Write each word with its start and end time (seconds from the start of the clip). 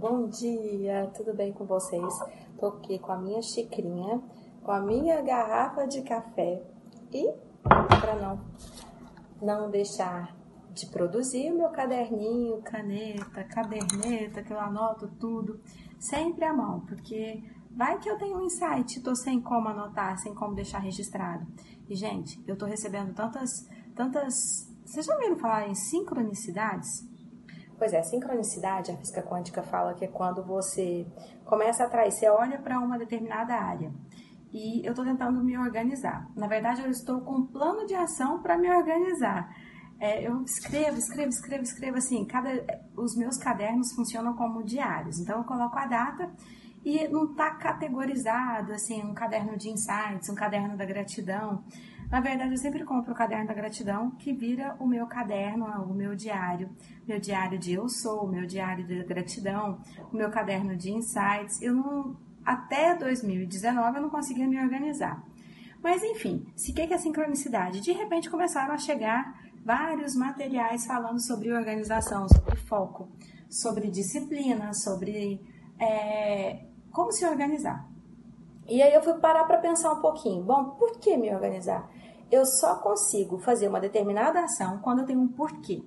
Bom 0.00 0.28
dia, 0.28 1.12
tudo 1.14 1.34
bem 1.34 1.52
com 1.52 1.66
vocês? 1.66 2.18
Tô 2.58 2.68
aqui 2.68 2.98
com 2.98 3.12
a 3.12 3.18
minha 3.18 3.42
xicrinha, 3.42 4.18
com 4.62 4.72
a 4.72 4.80
minha 4.80 5.20
garrafa 5.20 5.86
de 5.86 6.00
café 6.00 6.62
e 7.12 7.30
para 7.62 8.16
não 8.16 8.40
não 9.42 9.70
deixar 9.70 10.34
de 10.72 10.86
produzir 10.86 11.52
o 11.52 11.58
meu 11.58 11.68
caderninho, 11.68 12.62
caneta, 12.62 13.44
caderneta, 13.44 14.42
que 14.42 14.50
eu 14.50 14.58
anoto 14.58 15.06
tudo, 15.20 15.60
sempre 15.98 16.46
à 16.46 16.54
mão, 16.54 16.80
porque 16.86 17.44
vai 17.70 17.98
que 17.98 18.08
eu 18.08 18.16
tenho 18.16 18.38
um 18.38 18.46
insight, 18.46 19.02
tô 19.02 19.14
sem 19.14 19.38
como 19.38 19.68
anotar, 19.68 20.16
sem 20.16 20.34
como 20.34 20.54
deixar 20.54 20.78
registrado. 20.78 21.46
E 21.90 21.94
gente, 21.94 22.42
eu 22.46 22.56
tô 22.56 22.64
recebendo 22.64 23.12
tantas 23.12 23.50
tantas, 23.94 24.32
vocês 24.82 25.04
já 25.04 25.12
ouviram 25.12 25.36
falar 25.36 25.68
em 25.68 25.74
sincronicidades? 25.74 27.09
Pois 27.80 27.94
é, 27.94 28.02
sincronicidade, 28.02 28.92
a 28.92 28.96
física 28.98 29.22
quântica 29.22 29.62
fala 29.62 29.94
que 29.94 30.04
é 30.04 30.08
quando 30.08 30.44
você 30.44 31.06
começa 31.46 31.82
a 31.82 31.86
atrair, 31.86 32.12
você 32.12 32.28
olha 32.28 32.58
para 32.58 32.78
uma 32.78 32.98
determinada 32.98 33.54
área 33.54 33.90
e 34.52 34.84
eu 34.84 34.90
estou 34.90 35.02
tentando 35.02 35.42
me 35.42 35.56
organizar. 35.56 36.28
Na 36.36 36.46
verdade, 36.46 36.82
eu 36.82 36.90
estou 36.90 37.22
com 37.22 37.36
um 37.36 37.46
plano 37.46 37.86
de 37.86 37.94
ação 37.94 38.42
para 38.42 38.58
me 38.58 38.68
organizar. 38.68 39.48
É, 39.98 40.28
eu 40.28 40.42
escrevo, 40.42 40.98
escrevo, 40.98 41.30
escrevo, 41.30 41.62
escrevo 41.62 41.96
assim. 41.96 42.26
Cada, 42.26 42.50
os 42.94 43.16
meus 43.16 43.38
cadernos 43.38 43.94
funcionam 43.94 44.34
como 44.34 44.62
diários. 44.62 45.18
Então, 45.18 45.38
eu 45.38 45.44
coloco 45.44 45.78
a 45.78 45.86
data 45.86 46.30
e 46.84 47.08
não 47.08 47.30
está 47.30 47.54
categorizado 47.54 48.74
assim, 48.74 49.02
um 49.02 49.14
caderno 49.14 49.56
de 49.56 49.70
insights, 49.70 50.28
um 50.28 50.34
caderno 50.34 50.76
da 50.76 50.84
gratidão. 50.84 51.64
Na 52.10 52.20
verdade, 52.20 52.50
eu 52.50 52.58
sempre 52.58 52.84
compro 52.84 53.12
o 53.12 53.14
caderno 53.14 53.46
da 53.46 53.54
gratidão, 53.54 54.10
que 54.10 54.32
vira 54.32 54.74
o 54.80 54.86
meu 54.86 55.06
caderno, 55.06 55.66
o 55.84 55.94
meu 55.94 56.16
diário. 56.16 56.68
Meu 57.06 57.20
diário 57.20 57.56
de 57.56 57.74
eu 57.74 57.88
sou, 57.88 58.26
meu 58.26 58.44
diário 58.46 58.84
de 58.84 59.04
gratidão, 59.04 59.80
o 60.12 60.16
meu 60.16 60.28
caderno 60.28 60.76
de 60.76 60.90
insights. 60.90 61.62
Eu 61.62 61.72
não, 61.72 62.16
até 62.44 62.96
2019 62.96 63.96
eu 63.96 64.02
não 64.02 64.10
conseguia 64.10 64.48
me 64.48 64.60
organizar. 64.60 65.24
Mas 65.80 66.02
enfim, 66.02 66.44
se 66.56 66.72
que 66.72 66.82
é 66.82 66.98
sincronicidade? 66.98 67.80
De 67.80 67.92
repente 67.92 68.28
começaram 68.28 68.74
a 68.74 68.78
chegar 68.78 69.40
vários 69.64 70.16
materiais 70.16 70.86
falando 70.86 71.24
sobre 71.24 71.52
organização, 71.52 72.28
sobre 72.28 72.56
foco, 72.56 73.08
sobre 73.48 73.88
disciplina, 73.88 74.74
sobre 74.74 75.40
é, 75.78 76.64
como 76.90 77.12
se 77.12 77.24
organizar. 77.24 77.88
E 78.68 78.82
aí 78.82 78.92
eu 78.92 79.02
fui 79.02 79.14
parar 79.14 79.44
para 79.44 79.58
pensar 79.58 79.92
um 79.92 80.00
pouquinho. 80.00 80.42
Bom, 80.44 80.70
por 80.70 80.98
que 80.98 81.16
me 81.16 81.32
organizar? 81.32 81.88
Eu 82.30 82.46
só 82.46 82.76
consigo 82.76 83.38
fazer 83.38 83.68
uma 83.68 83.80
determinada 83.80 84.40
ação 84.40 84.78
quando 84.78 85.00
eu 85.00 85.06
tenho 85.06 85.20
um 85.20 85.28
porquê. 85.28 85.82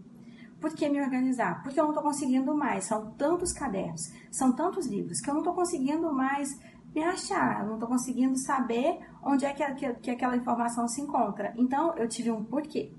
Por 0.60 0.74
que 0.74 0.88
me 0.90 1.02
organizar? 1.02 1.62
Porque 1.62 1.80
eu 1.80 1.84
não 1.84 1.92
estou 1.92 2.04
conseguindo 2.04 2.56
mais. 2.56 2.86
São 2.86 3.12
tantos 3.12 3.52
cadernos, 3.52 4.02
são 4.32 4.54
tantos 4.54 4.88
livros 4.88 5.20
que 5.20 5.30
eu 5.30 5.34
não 5.34 5.42
estou 5.42 5.54
conseguindo 5.54 6.12
mais 6.14 6.50
me 6.94 7.04
achar, 7.04 7.62
eu 7.62 7.68
não 7.68 7.74
estou 7.74 7.90
conseguindo 7.90 8.38
saber 8.38 9.00
onde 9.24 9.46
é 9.46 9.54
que, 9.54 9.66
que, 9.74 9.94
que 9.96 10.12
aquela 10.12 10.38
informação 10.38 10.88
se 10.88 11.02
encontra. 11.02 11.54
Então, 11.58 11.96
eu 11.98 12.08
tive 12.08 12.32
um 12.32 12.44
porquê. 12.44 12.92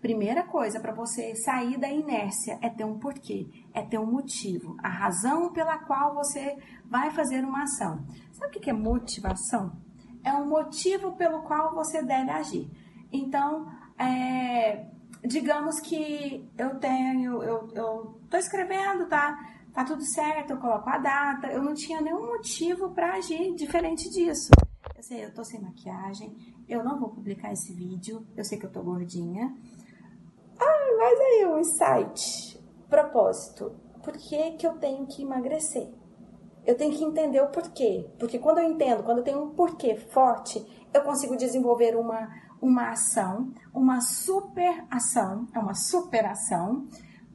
Primeira 0.00 0.44
coisa 0.44 0.78
para 0.78 0.92
você 0.92 1.34
sair 1.34 1.76
da 1.76 1.88
inércia 1.88 2.58
é 2.62 2.68
ter 2.68 2.84
um 2.84 2.98
porquê, 2.98 3.48
é 3.74 3.82
ter 3.82 3.98
um 3.98 4.06
motivo, 4.06 4.76
a 4.80 4.88
razão 4.88 5.52
pela 5.52 5.78
qual 5.78 6.14
você 6.14 6.56
vai 6.84 7.10
fazer 7.10 7.44
uma 7.44 7.64
ação. 7.64 8.04
Sabe 8.32 8.58
o 8.58 8.60
que 8.60 8.70
é 8.70 8.72
motivação? 8.72 9.72
É 10.22 10.32
um 10.32 10.46
motivo 10.46 11.12
pelo 11.16 11.42
qual 11.42 11.74
você 11.74 12.00
deve 12.02 12.30
agir. 12.30 12.70
Então, 13.12 13.66
é, 13.98 14.86
digamos 15.24 15.80
que 15.80 16.48
eu 16.56 16.78
tenho, 16.78 17.42
eu, 17.42 17.68
eu 17.74 18.20
tô 18.30 18.36
escrevendo, 18.36 19.06
tá? 19.06 19.36
Tá 19.72 19.84
tudo 19.84 20.02
certo, 20.04 20.50
eu 20.50 20.58
coloco 20.58 20.88
a 20.88 20.98
data, 20.98 21.46
eu 21.48 21.62
não 21.62 21.74
tinha 21.74 22.00
nenhum 22.00 22.26
motivo 22.26 22.90
para 22.90 23.14
agir 23.14 23.54
diferente 23.54 24.10
disso. 24.10 24.50
Eu 24.96 25.02
sei, 25.02 25.24
eu 25.24 25.32
tô 25.32 25.44
sem 25.44 25.60
maquiagem, 25.60 26.34
eu 26.68 26.82
não 26.82 26.98
vou 26.98 27.10
publicar 27.10 27.52
esse 27.52 27.72
vídeo, 27.72 28.26
eu 28.36 28.44
sei 28.44 28.58
que 28.58 28.66
eu 28.66 28.72
tô 28.72 28.82
gordinha. 28.82 29.54
Ah, 30.60 30.96
mas 30.98 31.20
aí 31.20 31.44
o 31.46 31.58
insight, 31.58 32.60
propósito, 32.88 33.72
por 34.02 34.14
que 34.14 34.52
que 34.52 34.66
eu 34.66 34.76
tenho 34.78 35.06
que 35.06 35.22
emagrecer? 35.22 35.88
Eu 36.66 36.76
tenho 36.76 36.92
que 36.92 37.04
entender 37.04 37.40
o 37.40 37.48
porquê, 37.48 38.10
porque 38.18 38.38
quando 38.38 38.58
eu 38.58 38.64
entendo, 38.64 39.02
quando 39.02 39.18
eu 39.18 39.24
tenho 39.24 39.42
um 39.42 39.50
porquê 39.50 39.96
forte, 39.96 40.66
eu 40.92 41.02
consigo 41.02 41.36
desenvolver 41.36 41.96
uma 41.96 42.28
uma 42.60 42.90
ação, 42.90 43.52
uma 43.72 44.00
super 44.00 44.84
ação, 44.90 45.46
é 45.52 45.58
uma 45.58 45.74
superação, 45.74 46.86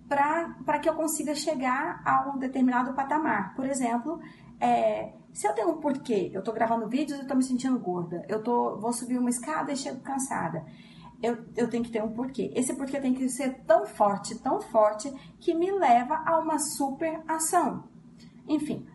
para 0.07 0.79
que 0.79 0.87
eu 0.87 0.95
consiga 0.95 1.33
chegar 1.33 2.01
a 2.05 2.29
um 2.29 2.37
determinado 2.37 2.93
patamar. 2.93 3.55
Por 3.55 3.65
exemplo, 3.65 4.19
é, 4.59 5.13
se 5.31 5.47
eu 5.47 5.53
tenho 5.53 5.71
um 5.71 5.77
porquê, 5.77 6.29
eu 6.33 6.39
estou 6.39 6.53
gravando 6.53 6.87
vídeos 6.87 7.19
e 7.19 7.21
estou 7.23 7.35
me 7.35 7.43
sentindo 7.43 7.79
gorda, 7.79 8.23
eu 8.29 8.43
tô, 8.43 8.77
vou 8.77 8.93
subir 8.93 9.17
uma 9.17 9.29
escada 9.29 9.71
e 9.71 9.75
chego 9.75 9.99
cansada. 10.01 10.63
Eu, 11.21 11.37
eu 11.55 11.69
tenho 11.69 11.83
que 11.83 11.91
ter 11.91 12.03
um 12.03 12.11
porquê. 12.11 12.51
Esse 12.53 12.75
porquê 12.75 12.99
tem 12.99 13.13
que 13.13 13.27
ser 13.29 13.63
tão 13.65 13.85
forte, 13.85 14.37
tão 14.39 14.61
forte, 14.61 15.09
que 15.39 15.55
me 15.55 15.71
leva 15.71 16.21
a 16.25 16.37
uma 16.37 16.59
super 16.59 17.21
ação. 17.27 17.85
Enfim, 18.47 18.85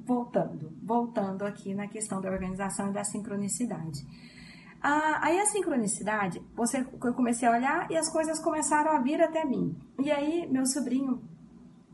voltando, 0.00 0.72
voltando 0.82 1.44
aqui 1.44 1.74
na 1.74 1.86
questão 1.86 2.20
da 2.20 2.30
organização 2.30 2.90
e 2.90 2.92
da 2.92 3.04
sincronicidade. 3.04 4.04
Aí 4.80 5.40
a 5.40 5.46
sincronicidade, 5.46 6.40
você, 6.54 6.86
eu 7.04 7.14
comecei 7.14 7.48
a 7.48 7.52
olhar 7.52 7.90
e 7.90 7.96
as 7.96 8.10
coisas 8.12 8.38
começaram 8.38 8.92
a 8.92 9.00
vir 9.00 9.20
até 9.20 9.44
mim. 9.44 9.76
E 9.98 10.10
aí 10.10 10.48
meu 10.50 10.64
sobrinho 10.66 11.20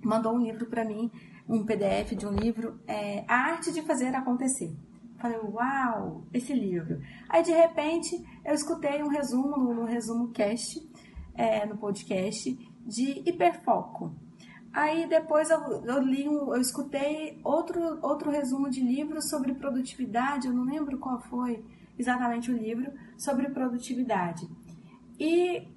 mandou 0.03 0.35
um 0.35 0.39
livro 0.39 0.67
para 0.67 0.85
mim, 0.85 1.11
um 1.49 1.65
PDF 1.65 2.15
de 2.15 2.27
um 2.27 2.33
livro, 2.33 2.79
é, 2.87 3.25
A 3.27 3.53
Arte 3.53 3.73
de 3.73 3.83
Fazer 3.83 4.15
Acontecer. 4.15 4.75
Falei, 5.19 5.39
uau, 5.39 6.25
esse 6.35 6.53
livro. 6.53 7.01
Aí 7.29 7.43
de 7.43 7.53
repente 7.53 8.23
eu 8.45 8.55
escutei 8.55 9.03
um 9.03 9.09
resumo 9.09 9.57
no, 9.57 9.75
no 9.75 9.85
resumo 9.85 10.29
cast, 10.29 10.79
é, 11.35 11.65
no 11.65 11.79
podcast, 11.79 12.51
de 12.85 13.23
hiperfoco. 13.27 14.15
Aí 14.71 15.09
depois 15.09 15.49
eu, 15.49 15.59
eu 15.85 16.01
li, 16.01 16.29
um, 16.29 16.53
eu 16.53 16.61
escutei 16.61 17.41
outro, 17.43 17.81
outro 18.03 18.31
resumo 18.31 18.69
de 18.69 18.81
livro 18.81 19.23
sobre 19.23 19.55
produtividade, 19.55 20.49
eu 20.49 20.53
não 20.53 20.65
lembro 20.65 20.99
qual 20.99 21.21
foi 21.23 21.65
exatamente 21.99 22.51
o 22.51 22.57
livro 22.57 22.93
sobre 23.17 23.49
produtividade. 23.51 24.47
E 25.19 25.69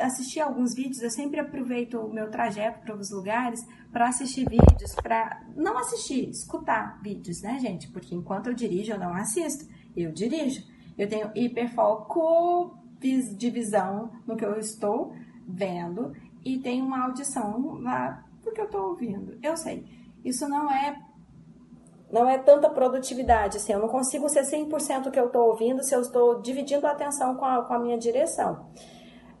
assistir 0.00 0.40
alguns 0.40 0.74
vídeos, 0.74 1.02
eu 1.02 1.10
sempre 1.10 1.38
aproveito 1.38 1.98
o 1.98 2.12
meu 2.12 2.30
trajeto 2.30 2.80
para 2.80 2.96
os 2.96 3.10
lugares 3.10 3.64
para 3.92 4.08
assistir 4.08 4.48
vídeos, 4.48 4.94
para 5.02 5.42
não 5.54 5.78
assistir, 5.78 6.28
escutar 6.30 7.00
vídeos, 7.02 7.42
né, 7.42 7.58
gente? 7.58 7.88
Porque 7.90 8.14
enquanto 8.14 8.48
eu 8.48 8.54
dirijo, 8.54 8.92
eu 8.92 8.98
não 8.98 9.14
assisto, 9.14 9.66
eu 9.96 10.10
dirijo. 10.12 10.64
Eu 10.96 11.08
tenho 11.08 11.30
hiperfoco 11.34 12.78
de 13.00 13.50
visão 13.50 14.10
no 14.26 14.34
que 14.34 14.44
eu 14.44 14.58
estou 14.58 15.14
vendo 15.46 16.12
e 16.44 16.58
tenho 16.58 16.84
uma 16.86 17.04
audição 17.04 17.74
lá 17.80 18.24
porque 18.42 18.60
eu 18.60 18.66
estou 18.66 18.88
ouvindo. 18.90 19.38
Eu 19.42 19.56
sei, 19.56 19.84
isso 20.24 20.48
não 20.48 20.70
é 20.70 21.00
não 22.14 22.28
é 22.28 22.38
tanta 22.38 22.70
produtividade, 22.70 23.56
assim, 23.56 23.72
eu 23.72 23.80
não 23.80 23.88
consigo 23.88 24.28
ser 24.28 24.42
100% 24.42 25.08
o 25.08 25.10
que 25.10 25.18
eu 25.18 25.26
estou 25.26 25.48
ouvindo 25.48 25.82
se 25.82 25.92
eu 25.92 26.00
estou 26.00 26.40
dividindo 26.40 26.86
a 26.86 26.92
atenção 26.92 27.34
com 27.34 27.44
a, 27.44 27.64
com 27.64 27.74
a 27.74 27.78
minha 27.80 27.98
direção. 27.98 28.68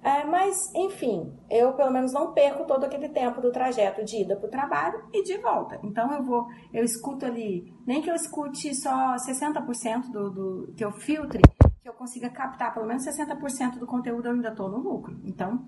É, 0.02 0.24
mas, 0.24 0.74
enfim, 0.74 1.32
eu 1.48 1.72
pelo 1.74 1.92
menos 1.92 2.12
não 2.12 2.32
perco 2.32 2.66
todo 2.66 2.82
aquele 2.82 3.08
tempo 3.08 3.40
do 3.40 3.52
trajeto 3.52 4.04
de 4.04 4.22
ida 4.22 4.34
para 4.34 4.48
o 4.48 4.50
trabalho 4.50 5.04
e 5.12 5.22
de 5.22 5.38
volta. 5.38 5.78
Então 5.84 6.12
eu 6.12 6.24
vou, 6.24 6.48
eu 6.72 6.82
escuto 6.82 7.24
ali, 7.24 7.72
nem 7.86 8.02
que 8.02 8.10
eu 8.10 8.14
escute 8.16 8.74
só 8.74 9.14
60% 9.14 10.10
do, 10.10 10.30
do 10.30 10.72
que 10.76 10.84
eu 10.84 10.90
filtre, 10.90 11.42
que 11.80 11.88
eu 11.88 11.94
consiga 11.94 12.28
captar 12.28 12.74
pelo 12.74 12.86
menos 12.86 13.06
60% 13.06 13.78
do 13.78 13.86
conteúdo, 13.86 14.26
eu 14.26 14.32
ainda 14.32 14.48
estou 14.48 14.68
no 14.68 14.78
lucro. 14.78 15.16
Então, 15.22 15.64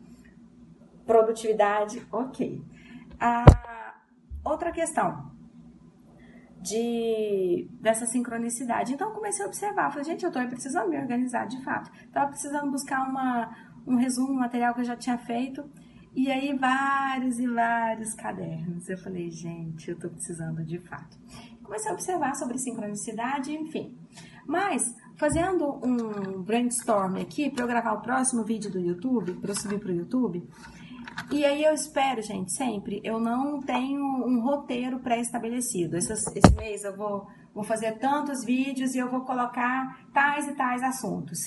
produtividade, 1.07 2.05
ok. 2.11 2.61
Ah, 3.21 3.95
outra 4.45 4.73
questão 4.73 5.36
de 6.61 7.69
dessa 7.81 8.07
sincronicidade. 8.07 8.95
Então 8.95 9.13
comecei 9.13 9.45
a 9.45 9.49
observar, 9.49 9.91
falei, 9.91 10.05
gente, 10.05 10.25
eu 10.25 10.29
estou 10.29 10.47
precisando 10.49 10.89
me 10.89 10.99
organizar 10.99 11.47
de 11.47 11.63
fato. 11.63 11.91
Estava 12.05 12.29
precisando 12.29 12.71
buscar 12.71 13.09
uma, 13.09 13.55
um 13.87 13.97
resumo, 13.97 14.33
um 14.33 14.39
material 14.39 14.75
que 14.75 14.81
eu 14.81 14.85
já 14.85 14.97
tinha 14.97 15.19
feito. 15.19 15.65
E 16.15 16.31
aí 16.31 16.57
vários 16.57 17.39
e 17.39 17.47
vários 17.47 18.15
cadernos. 18.15 18.89
Eu 18.89 18.97
falei, 18.97 19.31
gente, 19.31 19.89
eu 19.91 19.95
estou 19.95 20.11
precisando 20.11 20.65
de 20.65 20.79
fato. 20.79 21.19
Comecei 21.63 21.91
a 21.91 21.95
observar 21.95 22.35
sobre 22.37 22.59
sincronicidade, 22.59 23.53
enfim. 23.53 23.95
Mas 24.47 24.95
fazendo 25.17 25.79
um 25.85 26.43
brainstorm 26.43 27.17
aqui 27.17 27.51
para 27.51 27.65
eu 27.65 27.69
gravar 27.69 27.93
o 27.93 28.01
próximo 28.01 28.45
vídeo 28.45 28.71
do 28.71 28.81
YouTube, 28.81 29.35
para 29.35 29.51
eu 29.51 29.57
subir 29.57 29.79
para 29.79 29.91
o 29.91 29.95
YouTube, 29.95 30.43
e 31.31 31.45
aí 31.45 31.65
eu 31.65 31.75
espero, 31.75 32.23
gente, 32.23 32.53
sempre. 32.53 33.01
Eu 33.03 33.19
não 33.19 33.61
tenho 33.61 34.01
um 34.01 34.41
roteiro 34.41 35.01
pré-estabelecido. 35.01 35.97
Esse, 35.97 36.13
esse 36.13 36.55
mês 36.55 36.85
eu 36.85 36.97
vou, 36.97 37.27
vou 37.55 37.65
fazer 37.65 37.99
tantos 37.99 38.45
vídeos 38.45 38.95
e 38.95 38.99
eu 38.99 39.11
vou 39.11 39.23
colocar 39.23 40.07
tais 40.13 40.47
e 40.47 40.55
tais 40.55 40.83
assuntos. 40.83 41.39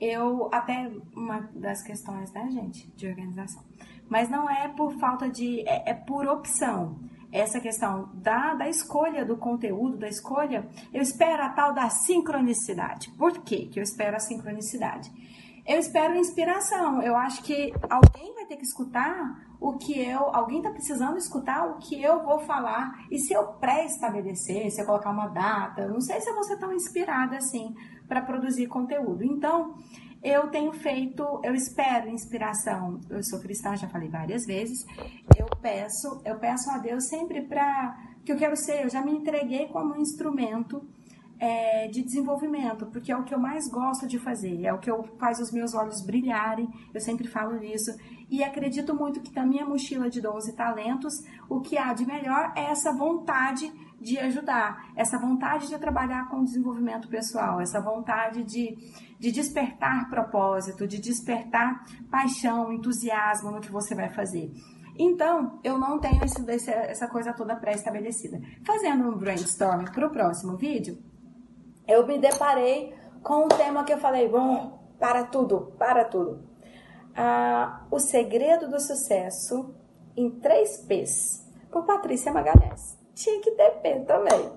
Eu, 0.00 0.48
até 0.52 0.90
uma 1.16 1.48
das 1.54 1.82
questões, 1.82 2.32
né, 2.32 2.48
gente, 2.50 2.90
de 2.96 3.08
organização. 3.08 3.62
Mas 4.08 4.28
não 4.28 4.48
é 4.48 4.68
por 4.68 4.92
falta 4.98 5.28
de. 5.28 5.60
É, 5.68 5.90
é 5.90 5.94
por 5.94 6.26
opção. 6.26 6.98
essa 7.32 7.58
questão 7.60 8.10
da, 8.14 8.54
da 8.54 8.68
escolha 8.68 9.24
do 9.24 9.36
conteúdo, 9.36 9.96
da 9.96 10.08
escolha, 10.08 10.68
eu 10.92 11.02
espero 11.02 11.42
a 11.42 11.48
tal 11.48 11.74
da 11.74 11.90
sincronicidade. 11.90 13.10
Por 13.18 13.42
quê 13.42 13.66
que 13.66 13.80
eu 13.80 13.82
espero 13.82 14.14
a 14.14 14.20
sincronicidade? 14.20 15.10
Eu 15.66 15.78
espero 15.78 16.14
inspiração. 16.14 17.00
Eu 17.02 17.16
acho 17.16 17.42
que 17.42 17.72
alguém 17.88 18.34
vai 18.34 18.44
ter 18.44 18.56
que 18.56 18.64
escutar 18.64 19.56
o 19.58 19.78
que 19.78 19.98
eu, 19.98 20.20
alguém 20.34 20.58
está 20.58 20.70
precisando 20.70 21.16
escutar 21.16 21.66
o 21.66 21.78
que 21.78 22.02
eu 22.02 22.22
vou 22.22 22.40
falar. 22.40 23.06
E 23.10 23.18
se 23.18 23.32
eu 23.32 23.46
pré-estabelecer, 23.54 24.70
se 24.70 24.80
eu 24.80 24.84
colocar 24.84 25.10
uma 25.10 25.28
data, 25.28 25.88
não 25.88 26.02
sei 26.02 26.20
se 26.20 26.28
eu 26.28 26.34
vou 26.34 26.44
ser 26.44 26.58
tão 26.58 26.72
inspirada 26.72 27.38
assim 27.38 27.74
para 28.06 28.20
produzir 28.20 28.66
conteúdo. 28.66 29.24
Então, 29.24 29.74
eu 30.22 30.48
tenho 30.48 30.72
feito, 30.72 31.40
eu 31.42 31.54
espero 31.54 32.10
inspiração. 32.10 33.00
Eu 33.08 33.22
sou 33.22 33.40
cristã, 33.40 33.74
já 33.74 33.88
falei 33.88 34.10
várias 34.10 34.44
vezes. 34.44 34.84
Eu 35.34 35.46
peço, 35.62 36.20
eu 36.26 36.38
peço 36.38 36.70
a 36.70 36.78
Deus 36.78 37.04
sempre 37.04 37.40
para 37.40 37.96
que 38.22 38.32
eu 38.32 38.36
quero 38.36 38.56
ser. 38.56 38.84
Eu 38.84 38.90
já 38.90 39.02
me 39.02 39.12
entreguei 39.12 39.68
como 39.68 39.94
um 39.94 40.00
instrumento 40.00 40.86
é, 41.44 41.88
de 41.88 42.02
desenvolvimento, 42.02 42.86
porque 42.86 43.12
é 43.12 43.16
o 43.16 43.22
que 43.22 43.34
eu 43.34 43.38
mais 43.38 43.68
gosto 43.68 44.06
de 44.06 44.18
fazer, 44.18 44.64
é 44.64 44.72
o 44.72 44.78
que 44.78 44.90
eu, 44.90 45.02
faz 45.18 45.38
os 45.38 45.52
meus 45.52 45.74
olhos 45.74 46.00
brilharem, 46.00 46.66
eu 46.94 47.00
sempre 47.00 47.28
falo 47.28 47.58
nisso, 47.58 47.94
e 48.30 48.42
acredito 48.42 48.94
muito 48.94 49.20
que 49.20 49.34
na 49.34 49.44
minha 49.44 49.66
mochila 49.66 50.08
de 50.08 50.22
12 50.22 50.56
talentos, 50.56 51.12
o 51.46 51.60
que 51.60 51.76
há 51.76 51.92
de 51.92 52.06
melhor 52.06 52.50
é 52.56 52.70
essa 52.70 52.90
vontade 52.92 53.70
de 54.00 54.18
ajudar, 54.18 54.90
essa 54.96 55.18
vontade 55.18 55.68
de 55.68 55.78
trabalhar 55.78 56.30
com 56.30 56.42
desenvolvimento 56.42 57.08
pessoal, 57.08 57.60
essa 57.60 57.78
vontade 57.78 58.42
de, 58.42 58.74
de 59.18 59.30
despertar 59.30 60.08
propósito, 60.08 60.86
de 60.86 60.98
despertar 60.98 61.84
paixão, 62.10 62.72
entusiasmo 62.72 63.50
no 63.50 63.60
que 63.60 63.70
você 63.70 63.94
vai 63.94 64.08
fazer. 64.08 64.50
Então, 64.98 65.58
eu 65.62 65.78
não 65.78 65.98
tenho 65.98 66.24
esse, 66.24 66.70
essa 66.70 67.08
coisa 67.08 67.34
toda 67.34 67.56
pré-estabelecida. 67.56 68.40
Fazendo 68.64 69.08
um 69.08 69.18
brainstorming 69.18 69.90
para 69.90 70.06
o 70.06 70.10
próximo 70.10 70.56
vídeo, 70.56 70.96
eu 71.86 72.06
me 72.06 72.18
deparei 72.18 72.94
com 73.22 73.44
um 73.44 73.48
tema 73.48 73.84
que 73.84 73.92
eu 73.92 73.98
falei, 73.98 74.28
bom, 74.28 74.78
para 74.98 75.24
tudo, 75.24 75.72
para 75.78 76.04
tudo. 76.04 76.42
Ah, 77.16 77.84
o 77.90 77.98
segredo 77.98 78.68
do 78.68 78.80
sucesso 78.80 79.74
em 80.16 80.30
três 80.30 80.78
P's, 80.86 81.46
por 81.70 81.84
Patrícia 81.84 82.32
Magalhães. 82.32 82.98
Tinha 83.14 83.40
que 83.40 83.52
ter 83.52 83.70
P 83.80 84.00
também. 84.00 84.50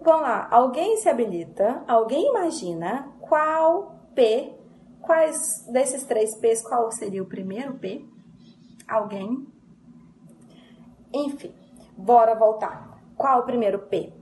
Vamos 0.00 0.22
lá, 0.22 0.48
alguém 0.50 0.96
se 0.96 1.08
habilita, 1.08 1.84
alguém 1.86 2.28
imagina 2.28 3.12
qual 3.20 3.94
P, 4.14 4.52
quais 5.00 5.64
desses 5.68 6.04
três 6.04 6.34
P's, 6.36 6.62
qual 6.62 6.90
seria 6.90 7.22
o 7.22 7.26
primeiro 7.26 7.74
P? 7.74 8.04
Alguém? 8.88 9.46
Enfim, 11.12 11.54
bora 11.96 12.34
voltar. 12.34 13.00
Qual 13.16 13.40
o 13.40 13.44
primeiro 13.44 13.78
P? 13.80 14.12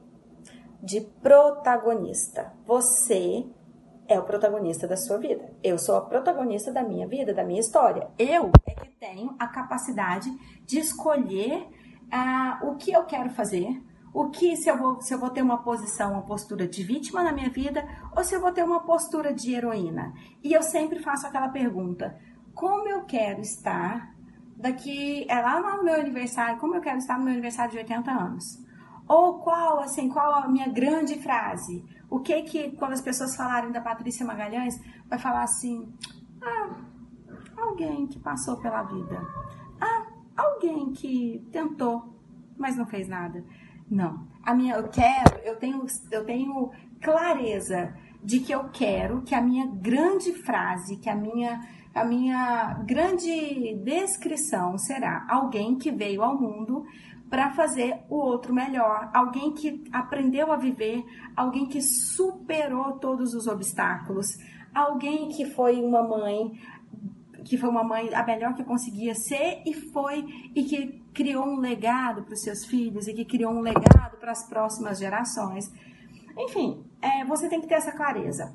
De 0.82 1.00
protagonista. 1.00 2.52
Você 2.66 3.46
é 4.08 4.18
o 4.18 4.24
protagonista 4.24 4.88
da 4.88 4.96
sua 4.96 5.18
vida. 5.18 5.52
Eu 5.62 5.78
sou 5.78 5.96
a 5.96 6.00
protagonista 6.00 6.72
da 6.72 6.82
minha 6.82 7.06
vida, 7.06 7.32
da 7.32 7.44
minha 7.44 7.60
história. 7.60 8.10
Eu 8.18 8.50
é 8.66 8.74
que 8.74 8.90
tenho 8.98 9.34
a 9.38 9.46
capacidade 9.46 10.30
de 10.66 10.78
escolher 10.78 11.68
uh, 12.12 12.68
o 12.68 12.76
que 12.76 12.92
eu 12.92 13.04
quero 13.04 13.30
fazer, 13.30 13.80
o 14.12 14.28
que 14.28 14.56
se 14.56 14.68
eu, 14.68 14.76
vou, 14.76 15.00
se 15.00 15.14
eu 15.14 15.18
vou 15.18 15.30
ter 15.30 15.42
uma 15.42 15.62
posição, 15.62 16.12
uma 16.12 16.22
postura 16.22 16.66
de 16.66 16.82
vítima 16.82 17.22
na 17.22 17.32
minha 17.32 17.50
vida, 17.50 17.86
ou 18.16 18.24
se 18.24 18.34
eu 18.34 18.40
vou 18.40 18.50
ter 18.50 18.64
uma 18.64 18.80
postura 18.80 19.32
de 19.32 19.54
heroína. 19.54 20.12
E 20.42 20.52
eu 20.52 20.62
sempre 20.62 20.98
faço 20.98 21.26
aquela 21.26 21.48
pergunta: 21.48 22.18
como 22.52 22.88
eu 22.88 23.04
quero 23.04 23.40
estar 23.40 24.12
daqui, 24.56 25.24
é 25.30 25.40
lá 25.40 25.60
no 25.76 25.84
meu 25.84 25.94
aniversário, 25.94 26.58
como 26.58 26.74
eu 26.74 26.80
quero 26.80 26.98
estar 26.98 27.16
no 27.16 27.24
meu 27.24 27.32
aniversário 27.32 27.70
de 27.70 27.78
80 27.78 28.10
anos? 28.10 28.69
Ou 29.10 29.40
qual, 29.40 29.80
assim, 29.80 30.08
qual 30.08 30.32
a 30.32 30.46
minha 30.46 30.68
grande 30.68 31.20
frase? 31.20 31.84
O 32.08 32.20
que 32.20 32.42
que, 32.42 32.70
quando 32.76 32.92
as 32.92 33.02
pessoas 33.02 33.34
falarem 33.34 33.72
da 33.72 33.80
Patrícia 33.80 34.24
Magalhães, 34.24 34.80
vai 35.08 35.18
falar 35.18 35.42
assim, 35.42 35.92
ah, 36.40 36.76
alguém 37.56 38.06
que 38.06 38.20
passou 38.20 38.58
pela 38.58 38.84
vida. 38.84 39.20
Ah, 39.80 40.06
alguém 40.36 40.92
que 40.92 41.44
tentou, 41.50 42.14
mas 42.56 42.76
não 42.76 42.86
fez 42.86 43.08
nada. 43.08 43.44
Não. 43.90 44.28
A 44.44 44.54
minha, 44.54 44.76
eu 44.76 44.88
quero, 44.88 45.40
eu 45.42 45.56
tenho, 45.56 45.84
eu 46.12 46.24
tenho 46.24 46.70
clareza 47.02 47.92
de 48.22 48.38
que 48.38 48.52
eu 48.52 48.68
quero 48.68 49.22
que 49.22 49.34
a 49.34 49.40
minha 49.40 49.66
grande 49.66 50.32
frase, 50.34 50.98
que 50.98 51.10
a 51.10 51.16
minha, 51.16 51.60
a 51.92 52.04
minha 52.04 52.74
grande 52.86 53.74
descrição 53.82 54.78
será 54.78 55.26
alguém 55.28 55.76
que 55.76 55.90
veio 55.90 56.22
ao 56.22 56.40
mundo 56.40 56.86
para 57.30 57.52
fazer 57.52 58.00
o 58.10 58.16
outro 58.16 58.52
melhor, 58.52 59.08
alguém 59.14 59.52
que 59.52 59.84
aprendeu 59.92 60.52
a 60.52 60.56
viver, 60.56 61.04
alguém 61.36 61.64
que 61.66 61.80
superou 61.80 62.94
todos 62.98 63.34
os 63.34 63.46
obstáculos, 63.46 64.26
alguém 64.74 65.28
que 65.28 65.44
foi 65.44 65.80
uma 65.80 66.02
mãe, 66.02 66.60
que 67.44 67.56
foi 67.56 67.70
uma 67.70 67.84
mãe 67.84 68.12
a 68.12 68.26
melhor 68.26 68.54
que 68.54 68.64
conseguia 68.64 69.14
ser 69.14 69.62
e 69.64 69.72
foi 69.72 70.50
e 70.54 70.64
que 70.64 71.00
criou 71.14 71.46
um 71.46 71.60
legado 71.60 72.24
para 72.24 72.34
os 72.34 72.42
seus 72.42 72.64
filhos 72.64 73.06
e 73.06 73.14
que 73.14 73.24
criou 73.24 73.52
um 73.52 73.60
legado 73.60 74.18
para 74.18 74.32
as 74.32 74.48
próximas 74.48 74.98
gerações. 74.98 75.72
Enfim, 76.36 76.84
é, 77.00 77.24
você 77.24 77.48
tem 77.48 77.60
que 77.60 77.68
ter 77.68 77.74
essa 77.74 77.92
clareza 77.92 78.52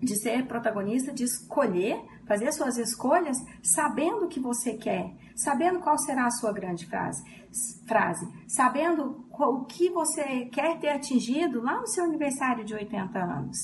de 0.00 0.14
ser 0.16 0.46
protagonista, 0.46 1.10
de 1.10 1.24
escolher, 1.24 1.98
fazer 2.26 2.52
suas 2.52 2.76
escolhas, 2.78 3.36
sabendo 3.62 4.24
o 4.24 4.28
que 4.28 4.40
você 4.40 4.74
quer, 4.74 5.14
sabendo 5.36 5.80
qual 5.80 5.98
será 5.98 6.26
a 6.26 6.30
sua 6.30 6.52
grande 6.52 6.86
frase, 6.86 7.22
frase 7.86 8.26
sabendo 8.48 9.26
o 9.30 9.64
que 9.64 9.90
você 9.90 10.46
quer 10.46 10.78
ter 10.78 10.90
atingido 10.90 11.62
lá 11.62 11.80
no 11.80 11.86
seu 11.86 12.04
aniversário 12.04 12.64
de 12.64 12.74
80 12.74 13.18
anos, 13.18 13.58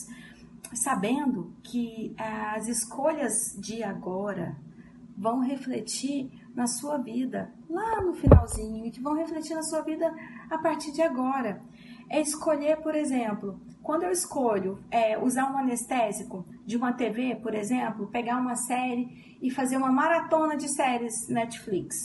sabendo 0.75 1.53
que 1.63 2.15
eh, 2.19 2.57
as 2.57 2.69
escolhas 2.69 3.57
de 3.59 3.83
agora 3.83 4.57
vão 5.17 5.41
refletir 5.41 6.31
na 6.55 6.67
sua 6.67 6.97
vida 6.99 7.53
lá 7.69 8.01
no 8.01 8.15
finalzinho 8.15 8.87
e 8.87 8.91
que 8.91 9.03
vão 9.03 9.15
refletir 9.15 9.55
na 9.55 9.63
sua 9.63 9.83
vida 9.83 10.13
a 10.49 10.59
partir 10.59 10.93
de 10.93 11.03
agora. 11.03 11.63
É 12.09 12.21
escolher, 12.21 12.79
por 12.79 12.95
exemplo, 12.95 13.61
quando 13.83 14.05
eu 14.05 14.11
escolho 14.11 14.79
é, 14.91 15.19
usar 15.19 15.51
um 15.53 15.59
anestésico 15.59 16.45
de 16.65 16.77
uma 16.77 16.93
TV, 16.93 17.37
por 17.37 17.55
exemplo, 17.55 18.09
pegar 18.09 18.37
uma 18.37 18.55
série 18.55 19.39
e 19.41 19.51
fazer 19.51 19.77
uma 19.77 19.91
maratona 19.91 20.57
de 20.57 20.69
séries 20.69 21.29
Netflix, 21.29 21.97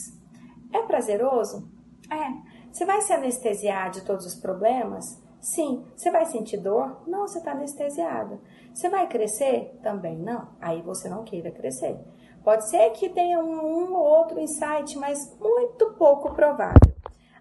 é 0.72 0.82
prazeroso? 0.82 1.70
É. 2.10 2.56
Você 2.72 2.84
vai 2.84 3.00
se 3.00 3.12
anestesiar 3.12 3.90
de 3.90 4.04
todos 4.04 4.26
os 4.26 4.34
problemas? 4.34 5.22
Sim. 5.40 5.84
Você 5.96 6.10
vai 6.10 6.26
sentir 6.26 6.58
dor? 6.58 7.02
Não, 7.06 7.26
você 7.26 7.38
está 7.38 7.52
anestesiado. 7.52 8.40
Você 8.74 8.88
vai 8.88 9.06
crescer? 9.06 9.78
Também 9.82 10.18
não. 10.18 10.48
Aí 10.60 10.82
você 10.82 11.08
não 11.08 11.24
queira 11.24 11.50
crescer. 11.50 11.98
Pode 12.42 12.68
ser 12.68 12.90
que 12.90 13.08
tenha 13.08 13.40
um, 13.40 13.54
um 13.54 13.94
ou 13.94 14.04
outro 14.04 14.38
insight, 14.38 14.96
mas 14.98 15.36
muito 15.40 15.94
pouco 15.94 16.32
provável. 16.34 16.94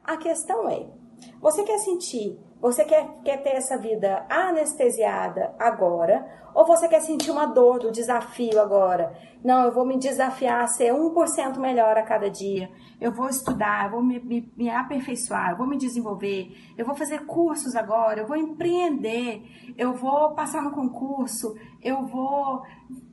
A 0.03 0.17
questão 0.17 0.69
é: 0.69 0.87
você 1.41 1.63
quer 1.63 1.79
sentir 1.79 2.37
você 2.65 2.83
quer, 2.83 3.21
quer 3.23 3.43
ter 3.43 3.51
essa 3.51 3.77
vida 3.77 4.25
anestesiada 4.27 5.53
agora? 5.59 6.25
Ou 6.55 6.65
você 6.65 6.87
quer 6.87 6.99
sentir 6.99 7.29
uma 7.29 7.45
dor 7.45 7.77
do 7.77 7.91
desafio 7.91 8.59
agora? 8.59 9.15
Não, 9.43 9.65
eu 9.65 9.71
vou 9.71 9.85
me 9.85 9.99
desafiar 9.99 10.63
a 10.63 10.67
ser 10.67 10.91
1% 10.91 11.59
melhor 11.59 11.95
a 11.95 12.01
cada 12.01 12.27
dia. 12.27 12.71
Eu 12.99 13.11
vou 13.11 13.29
estudar, 13.29 13.85
eu 13.85 13.91
vou 13.91 14.01
me, 14.01 14.19
me, 14.19 14.51
me 14.57 14.67
aperfeiçoar, 14.67 15.51
eu 15.51 15.57
vou 15.57 15.67
me 15.67 15.77
desenvolver, 15.77 16.73
eu 16.75 16.83
vou 16.83 16.95
fazer 16.95 17.27
cursos 17.27 17.75
agora, 17.75 18.21
eu 18.21 18.27
vou 18.27 18.35
empreender, 18.35 19.43
eu 19.77 19.93
vou 19.93 20.33
passar 20.33 20.63
no 20.63 20.71
concurso, 20.71 21.55
eu 21.83 22.03
vou. 22.07 22.63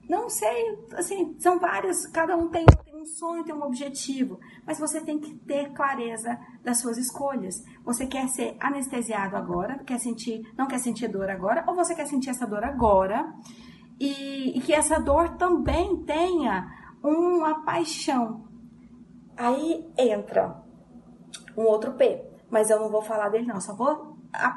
Não 0.08 0.30
sei, 0.30 0.78
assim, 0.94 1.36
são 1.38 1.58
várias, 1.58 2.06
cada 2.06 2.36
um 2.38 2.48
tem 2.48 2.64
um 3.02 3.06
sonho, 3.06 3.44
tem 3.44 3.54
um 3.54 3.64
objetivo, 3.64 4.38
mas 4.64 4.78
você 4.78 5.00
tem 5.00 5.18
que 5.18 5.34
ter 5.34 5.72
clareza 5.72 6.38
das 6.62 6.78
suas 6.78 6.96
escolhas. 6.96 7.62
Você 7.84 8.06
quer 8.06 8.28
ser 8.28 8.56
anestesiado 8.60 9.36
agora, 9.36 9.82
quer 9.84 9.98
sentir, 9.98 10.42
não 10.56 10.68
quer 10.68 10.78
sentir 10.78 11.08
dor 11.08 11.28
agora, 11.28 11.64
ou 11.66 11.74
você 11.74 11.94
quer 11.94 12.06
sentir 12.06 12.30
essa 12.30 12.46
dor 12.46 12.62
agora 12.62 13.34
e, 13.98 14.56
e 14.56 14.60
que 14.60 14.72
essa 14.72 15.00
dor 15.00 15.36
também 15.36 16.04
tenha 16.04 16.70
uma 17.02 17.64
paixão. 17.64 18.48
Aí 19.36 19.84
entra 19.98 20.62
um 21.56 21.62
outro 21.62 21.94
P, 21.94 22.24
mas 22.48 22.70
eu 22.70 22.78
não 22.78 22.88
vou 22.90 23.02
falar 23.02 23.30
dele 23.30 23.46
não, 23.46 23.60
só 23.60 23.74
vou 23.74 24.16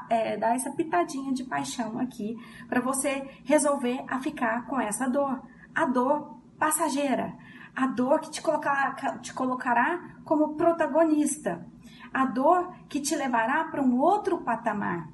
é, 0.10 0.38
dar 0.38 0.56
essa 0.56 0.72
pitadinha 0.72 1.34
de 1.34 1.44
paixão 1.44 1.98
aqui 1.98 2.38
para 2.70 2.80
você 2.80 3.28
resolver 3.44 4.04
a 4.08 4.20
ficar 4.20 4.68
com 4.68 4.80
essa 4.80 5.10
dor. 5.10 5.42
A 5.74 5.86
dor 5.86 6.36
passageira, 6.58 7.36
a 7.76 7.88
dor 7.88 8.20
que 8.20 8.32
te, 8.32 8.42
colocar, 8.42 8.96
te 9.22 9.34
colocará 9.34 10.18
como 10.24 10.56
protagonista, 10.56 11.66
a 12.14 12.26
dor 12.26 12.74
que 12.88 13.02
te 13.02 13.16
levará 13.16 13.66
para 13.66 13.82
um 13.82 14.00
outro 14.00 14.44
patamar. 14.44 15.10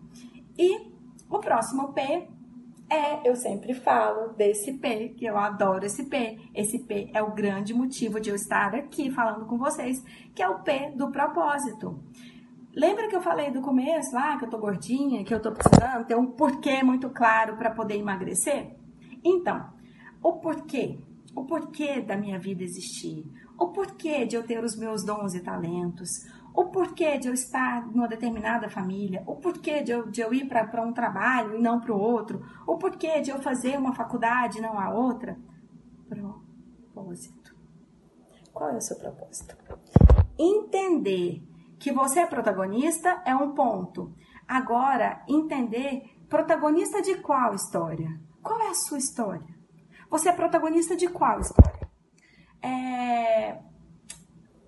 E 0.58 0.92
o 1.30 1.40
próximo 1.40 1.94
P 1.94 2.28
É, 2.92 3.22
eu 3.24 3.38
sempre 3.38 3.74
falo 3.74 4.34
desse 4.34 4.74
P, 4.74 5.16
que 5.16 5.24
eu 5.26 5.38
adoro 5.38 5.86
esse 5.86 6.10
P. 6.10 6.38
Esse 6.54 6.78
P 6.78 7.10
é 7.14 7.24
o 7.24 7.32
grande 7.32 7.74
motivo 7.74 8.20
de 8.20 8.30
eu 8.30 8.36
estar 8.36 8.76
aqui 8.76 9.10
falando 9.10 9.46
com 9.46 9.58
vocês, 9.58 10.04
que 10.36 10.44
é 10.44 10.50
o 10.50 10.60
P 10.60 10.92
do 10.98 11.10
propósito. 11.10 12.04
Lembra 12.76 13.08
que 13.08 13.16
eu 13.16 13.22
falei 13.22 13.50
do 13.50 13.62
começo 13.62 14.14
lá, 14.14 14.38
que 14.38 14.44
eu 14.44 14.50
tô 14.50 14.58
gordinha, 14.58 15.24
que 15.24 15.34
eu 15.34 15.42
tô 15.42 15.54
precisando 15.54 16.06
ter 16.06 16.18
um 16.18 16.34
porquê 16.34 16.84
muito 16.84 17.10
claro 17.10 17.56
para 17.56 17.72
poder 17.72 17.98
emagrecer? 17.98 18.76
Então, 19.24 19.70
o 20.22 20.34
porquê, 20.34 21.00
o 21.36 21.46
porquê 21.46 22.02
da 22.02 22.18
minha 22.18 22.38
vida 22.38 22.64
existir, 22.64 23.26
o 23.58 23.68
porquê 23.70 24.26
de 24.26 24.36
eu 24.36 24.44
ter 24.44 24.64
os 24.64 24.76
meus 24.76 25.04
dons 25.04 25.34
e 25.34 25.42
talentos, 25.42 26.26
o 26.54 26.66
porquê 26.66 27.18
de 27.18 27.28
eu 27.28 27.34
estar 27.34 27.86
numa 27.88 28.08
determinada 28.08 28.70
família, 28.70 29.24
o 29.26 29.36
porquê 29.36 29.82
de 29.82 29.92
eu, 29.92 30.10
de 30.10 30.22
eu 30.22 30.34
ir 30.34 30.48
para 30.48 30.86
um 30.86 30.92
trabalho 30.92 31.56
e 31.56 31.62
não 31.62 31.80
para 31.80 31.94
o 31.94 32.00
outro, 32.00 32.46
o 32.68 32.78
porquê 32.78 33.22
de 33.22 33.32
eu 33.32 33.42
fazer 33.42 33.78
uma 33.78 33.96
faculdade 33.96 34.58
e 34.58 34.62
não 34.62 34.78
a 34.78 34.94
outra. 34.94 35.38
Propósito. 36.10 37.56
Qual 38.54 38.70
é 38.70 38.78
o 38.78 38.82
seu 38.82 38.98
propósito? 38.98 39.56
Entender 40.38 41.42
que 41.80 41.94
você 41.94 42.20
é 42.20 42.28
protagonista 42.28 43.22
é 43.26 43.34
um 43.34 43.54
ponto. 43.54 44.14
Agora, 44.48 45.24
entender 45.28 46.04
protagonista 46.28 47.02
de 47.02 47.16
qual 47.16 47.56
história? 47.56 48.20
Qual 48.42 48.60
é 48.60 48.70
a 48.70 48.74
sua 48.74 48.98
história? 48.98 49.61
Você 50.12 50.28
é 50.28 50.34
protagonista 50.34 50.94
de 50.94 51.08
qual 51.08 51.40
história? 51.40 51.90
É... 52.62 53.58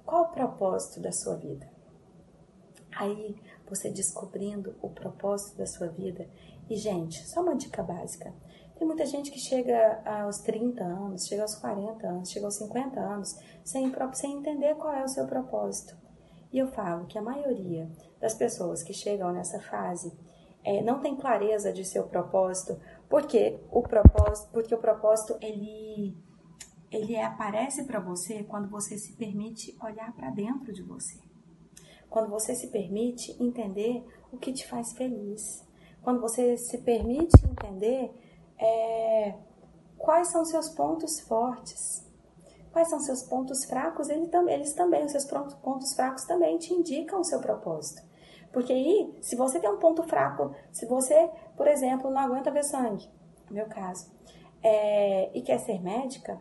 Qual 0.05 0.23
o 0.23 0.27
propósito 0.29 1.01
da 1.01 1.11
sua 1.11 1.35
vida? 1.35 1.69
Aí 2.95 3.35
você 3.67 3.89
descobrindo 3.89 4.73
o 4.81 4.89
propósito 4.89 5.57
da 5.57 5.65
sua 5.65 5.87
vida. 5.87 6.29
E, 6.69 6.77
gente, 6.77 7.27
só 7.27 7.41
uma 7.41 7.57
dica 7.57 7.83
básica. 7.83 8.33
Tem 8.77 8.87
muita 8.87 9.05
gente 9.05 9.31
que 9.31 9.39
chega 9.39 10.01
aos 10.05 10.37
30 10.37 10.81
anos, 10.81 11.27
chega 11.27 11.41
aos 11.41 11.55
40 11.55 12.07
anos, 12.07 12.31
chega 12.31 12.45
aos 12.45 12.55
50 12.55 12.97
anos, 13.01 13.37
sem, 13.65 13.93
sem 14.13 14.37
entender 14.37 14.75
qual 14.75 14.93
é 14.93 15.03
o 15.03 15.09
seu 15.09 15.27
propósito. 15.27 15.93
E 16.53 16.57
eu 16.57 16.67
falo 16.67 17.05
que 17.05 17.17
a 17.17 17.21
maioria 17.21 17.91
das 18.17 18.33
pessoas 18.33 18.81
que 18.81 18.93
chegam 18.93 19.33
nessa 19.33 19.59
fase 19.59 20.17
é, 20.63 20.81
não 20.81 21.01
tem 21.01 21.15
clareza 21.15 21.73
de 21.73 21.83
seu 21.83 22.03
propósito, 22.03 22.79
porque 23.09 23.59
o 23.71 23.81
propósito, 23.81 24.49
porque 24.51 24.73
o 24.73 24.77
propósito 24.77 25.37
ele, 25.41 26.17
ele 26.91 27.17
aparece 27.17 27.83
para 27.83 27.99
você 27.99 28.43
quando 28.43 28.69
você 28.69 28.97
se 28.97 29.13
permite 29.13 29.77
olhar 29.81 30.13
para 30.13 30.29
dentro 30.29 30.73
de 30.73 30.81
você. 30.81 31.19
Quando 32.09 32.29
você 32.29 32.55
se 32.55 32.67
permite 32.67 33.35
entender 33.43 34.05
o 34.31 34.37
que 34.37 34.53
te 34.53 34.67
faz 34.67 34.93
feliz, 34.93 35.65
quando 36.01 36.19
você 36.19 36.57
se 36.57 36.79
permite 36.79 37.33
entender 37.45 38.11
é, 38.57 39.35
quais 39.97 40.27
são 40.27 40.45
seus 40.45 40.69
pontos 40.69 41.19
fortes, 41.21 42.05
quais 42.71 42.89
são 42.89 42.99
seus 42.99 43.23
pontos 43.23 43.63
fracos, 43.65 44.09
eles, 44.09 44.29
eles 44.49 44.73
também, 44.73 45.05
os 45.05 45.11
seus 45.11 45.25
pontos 45.25 45.93
fracos 45.93 46.25
também 46.25 46.57
te 46.57 46.73
indicam 46.73 47.21
o 47.21 47.23
seu 47.23 47.39
propósito. 47.39 48.01
Porque 48.53 48.71
aí, 48.71 49.17
se 49.21 49.35
você 49.35 49.59
tem 49.59 49.69
um 49.69 49.79
ponto 49.79 50.03
fraco, 50.03 50.55
se 50.71 50.85
você, 50.85 51.29
por 51.57 51.67
exemplo, 51.67 52.09
não 52.09 52.21
aguenta 52.21 52.51
ver 52.51 52.63
sangue, 52.63 53.09
no 53.49 53.55
meu 53.55 53.65
caso, 53.65 54.09
é, 54.61 55.29
e 55.37 55.41
quer 55.41 55.57
ser 55.57 55.81
médica, 55.81 56.39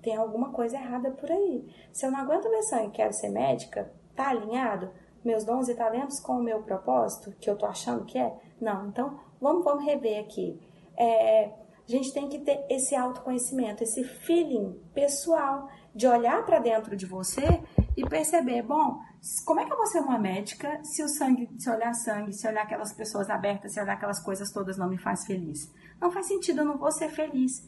tem 0.00 0.14
alguma 0.14 0.52
coisa 0.52 0.76
errada 0.76 1.10
por 1.10 1.32
aí. 1.32 1.66
Se 1.92 2.06
eu 2.06 2.12
não 2.12 2.20
aguento 2.20 2.48
ver 2.48 2.62
sangue 2.62 2.88
e 2.88 2.90
quero 2.92 3.12
ser 3.12 3.30
médica, 3.30 3.90
Tá 4.16 4.30
alinhado 4.30 4.90
meus 5.22 5.44
dons 5.44 5.68
e 5.68 5.74
talentos 5.74 6.18
com 6.18 6.38
o 6.38 6.42
meu 6.42 6.62
propósito, 6.62 7.32
que 7.38 7.50
eu 7.50 7.56
tô 7.56 7.66
achando 7.66 8.06
que 8.06 8.18
é? 8.18 8.32
Não. 8.60 8.88
Então, 8.88 9.20
vamos, 9.40 9.62
vamos 9.62 9.84
rever 9.84 10.20
aqui. 10.20 10.58
É, 10.96 11.44
a 11.44 11.90
gente 11.90 12.12
tem 12.12 12.28
que 12.28 12.38
ter 12.38 12.64
esse 12.70 12.96
autoconhecimento, 12.96 13.82
esse 13.82 14.02
feeling 14.02 14.80
pessoal 14.94 15.68
de 15.94 16.06
olhar 16.06 16.44
para 16.46 16.60
dentro 16.60 16.96
de 16.96 17.04
você 17.04 17.62
e 17.96 18.04
perceber, 18.08 18.62
bom, 18.62 18.98
como 19.44 19.60
é 19.60 19.64
que 19.64 19.72
eu 19.72 19.76
vou 19.76 19.86
ser 19.86 20.00
uma 20.00 20.18
médica 20.18 20.82
se 20.84 21.02
o 21.02 21.08
sangue, 21.08 21.48
se 21.58 21.68
olhar 21.70 21.94
sangue, 21.94 22.32
se 22.32 22.46
olhar 22.46 22.62
aquelas 22.62 22.92
pessoas 22.92 23.28
abertas, 23.28 23.72
se 23.72 23.80
olhar 23.80 23.94
aquelas 23.94 24.20
coisas 24.20 24.50
todas 24.52 24.76
não 24.76 24.88
me 24.88 24.98
faz 24.98 25.24
feliz? 25.24 25.72
Não 26.00 26.10
faz 26.10 26.26
sentido, 26.26 26.60
eu 26.60 26.64
não 26.64 26.78
vou 26.78 26.92
ser 26.92 27.08
feliz. 27.08 27.66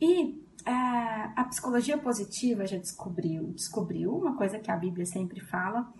E 0.00 0.40
a, 0.64 1.32
a 1.36 1.44
psicologia 1.44 1.98
positiva 1.98 2.66
já 2.66 2.76
descobriu, 2.76 3.52
descobriu 3.52 4.14
uma 4.14 4.36
coisa 4.36 4.58
que 4.58 4.70
a 4.70 4.76
Bíblia 4.76 5.06
sempre 5.06 5.40
fala, 5.40 5.92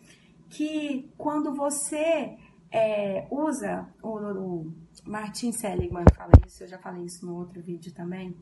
que 0.49 1.11
quando 1.17 1.55
você 1.55 2.37
é, 2.71 3.27
usa, 3.31 3.89
o, 4.03 4.09
o 4.09 4.73
Martin 5.05 5.53
Seligman 5.53 6.05
fala 6.15 6.33
isso, 6.47 6.63
eu 6.63 6.69
já 6.69 6.79
falei 6.79 7.05
isso 7.05 7.25
no 7.27 7.37
outro 7.37 7.61
vídeo 7.63 7.93
também, 7.93 8.37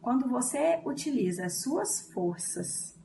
quando 0.00 0.28
você 0.28 0.80
utiliza 0.84 1.46
as 1.46 1.62
suas 1.62 2.12
forças 2.12 3.00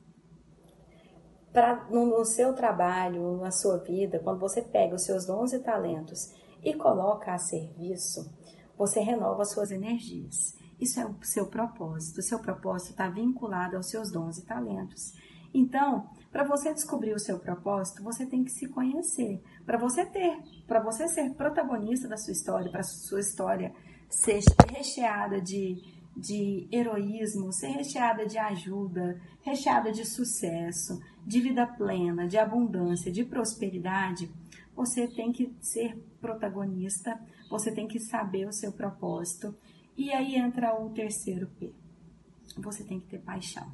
no, 1.90 2.06
no 2.06 2.24
seu 2.24 2.52
trabalho, 2.54 3.38
na 3.38 3.50
sua 3.50 3.78
vida, 3.78 4.20
quando 4.20 4.38
você 4.38 4.62
pega 4.62 4.94
os 4.94 5.04
seus 5.04 5.26
dons 5.26 5.52
e 5.52 5.58
talentos 5.58 6.32
e 6.62 6.74
coloca 6.74 7.32
a 7.32 7.38
serviço, 7.38 8.30
você 8.76 9.00
renova 9.00 9.42
as 9.42 9.52
suas 9.52 9.70
energias. 9.70 10.56
Isso 10.80 11.00
é 11.00 11.06
o 11.06 11.16
seu 11.22 11.46
propósito. 11.46 12.18
O 12.18 12.22
seu 12.22 12.38
propósito 12.38 12.90
está 12.90 13.08
vinculado 13.08 13.76
aos 13.76 13.90
seus 13.90 14.12
dons 14.12 14.38
e 14.38 14.46
talentos. 14.46 15.12
Então, 15.52 16.08
para 16.30 16.44
você 16.44 16.72
descobrir 16.72 17.14
o 17.14 17.18
seu 17.18 17.38
propósito, 17.38 18.02
você 18.02 18.26
tem 18.26 18.44
que 18.44 18.50
se 18.50 18.68
conhecer. 18.68 19.42
Para 19.64 19.78
você 19.78 20.04
ter, 20.04 20.38
para 20.66 20.80
você 20.80 21.08
ser 21.08 21.34
protagonista 21.34 22.06
da 22.06 22.16
sua 22.16 22.32
história, 22.32 22.70
para 22.70 22.82
sua 22.82 23.20
história 23.20 23.74
ser 24.08 24.40
recheada 24.72 25.40
de, 25.40 25.76
de 26.18 26.68
heroísmo, 26.72 27.52
ser 27.52 27.68
recheada 27.68 28.26
de 28.26 28.36
ajuda, 28.36 29.20
recheada 29.42 29.92
de 29.92 30.04
sucesso, 30.04 31.00
de 31.24 31.40
vida 31.40 31.66
plena, 31.66 32.26
de 32.26 32.36
abundância, 32.36 33.12
de 33.12 33.24
prosperidade, 33.24 34.28
você 34.74 35.08
tem 35.08 35.32
que 35.32 35.52
ser 35.60 35.96
protagonista, 36.20 37.20
você 37.50 37.72
tem 37.72 37.86
que 37.86 37.98
saber 37.98 38.46
o 38.46 38.52
seu 38.52 38.72
propósito 38.72 39.54
e 39.96 40.12
aí 40.12 40.36
entra 40.36 40.80
o 40.80 40.90
terceiro 40.90 41.48
P. 41.58 41.72
Você 42.56 42.84
tem 42.84 43.00
que 43.00 43.06
ter 43.06 43.18
paixão. 43.18 43.66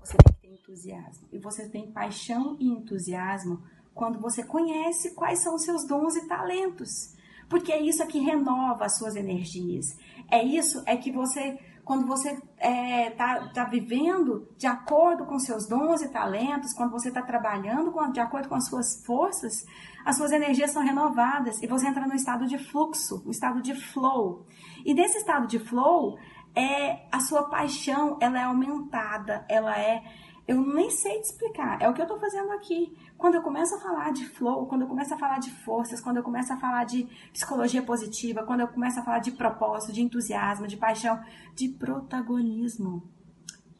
Você 0.00 0.16
tem 0.16 0.34
que 0.34 0.40
ter 0.40 0.52
entusiasmo. 0.52 1.28
E 1.32 1.38
você 1.38 1.68
tem 1.68 1.90
paixão 1.90 2.56
e 2.58 2.68
entusiasmo 2.68 3.62
quando 3.94 4.20
você 4.20 4.44
conhece 4.44 5.14
quais 5.14 5.38
são 5.38 5.54
os 5.54 5.62
seus 5.62 5.86
dons 5.86 6.14
e 6.16 6.26
talentos. 6.28 7.15
Porque 7.48 7.72
é 7.72 7.80
isso 7.80 8.06
que 8.06 8.18
renova 8.18 8.84
as 8.86 8.98
suas 8.98 9.16
energias. 9.16 9.86
É 10.30 10.42
isso 10.42 10.82
é 10.86 10.96
que 10.96 11.12
você, 11.12 11.58
quando 11.84 12.06
você 12.06 12.30
está 12.30 12.46
é, 12.58 13.10
tá, 13.10 13.48
tá 13.54 13.64
vivendo 13.64 14.48
de 14.56 14.66
acordo 14.66 15.24
com 15.24 15.38
seus 15.38 15.68
dons 15.68 16.02
e 16.02 16.08
talentos, 16.08 16.72
quando 16.72 16.90
você 16.90 17.08
está 17.08 17.22
trabalhando 17.22 17.92
com, 17.92 18.10
de 18.10 18.20
acordo 18.20 18.48
com 18.48 18.56
as 18.56 18.66
suas 18.66 19.04
forças, 19.04 19.64
as 20.04 20.16
suas 20.16 20.32
energias 20.32 20.72
são 20.72 20.82
renovadas 20.82 21.62
e 21.62 21.66
você 21.66 21.86
entra 21.86 22.06
no 22.06 22.14
estado 22.14 22.46
de 22.46 22.58
fluxo, 22.58 23.22
no 23.24 23.30
estado 23.30 23.62
de 23.62 23.74
flow. 23.74 24.44
E 24.84 24.94
nesse 24.94 25.18
estado 25.18 25.46
de 25.46 25.58
flow, 25.58 26.16
é 26.56 27.06
a 27.12 27.20
sua 27.20 27.50
paixão, 27.50 28.16
ela 28.20 28.40
é 28.40 28.44
aumentada, 28.44 29.44
ela 29.48 29.78
é 29.78 30.02
eu 30.46 30.60
nem 30.60 30.90
sei 30.90 31.20
te 31.20 31.24
explicar, 31.24 31.82
é 31.82 31.88
o 31.88 31.92
que 31.92 32.00
eu 32.00 32.04
estou 32.04 32.20
fazendo 32.20 32.52
aqui. 32.52 32.96
Quando 33.18 33.34
eu 33.34 33.42
começo 33.42 33.74
a 33.74 33.80
falar 33.80 34.12
de 34.12 34.24
flow, 34.26 34.66
quando 34.66 34.82
eu 34.82 34.88
começo 34.88 35.12
a 35.12 35.18
falar 35.18 35.40
de 35.40 35.50
forças, 35.50 36.00
quando 36.00 36.18
eu 36.18 36.22
começo 36.22 36.52
a 36.52 36.56
falar 36.56 36.84
de 36.84 37.04
psicologia 37.32 37.82
positiva, 37.82 38.44
quando 38.44 38.60
eu 38.60 38.68
começo 38.68 39.00
a 39.00 39.02
falar 39.02 39.18
de 39.18 39.32
propósito, 39.32 39.92
de 39.92 40.02
entusiasmo, 40.02 40.68
de 40.68 40.76
paixão, 40.76 41.20
de 41.54 41.68
protagonismo, 41.70 43.02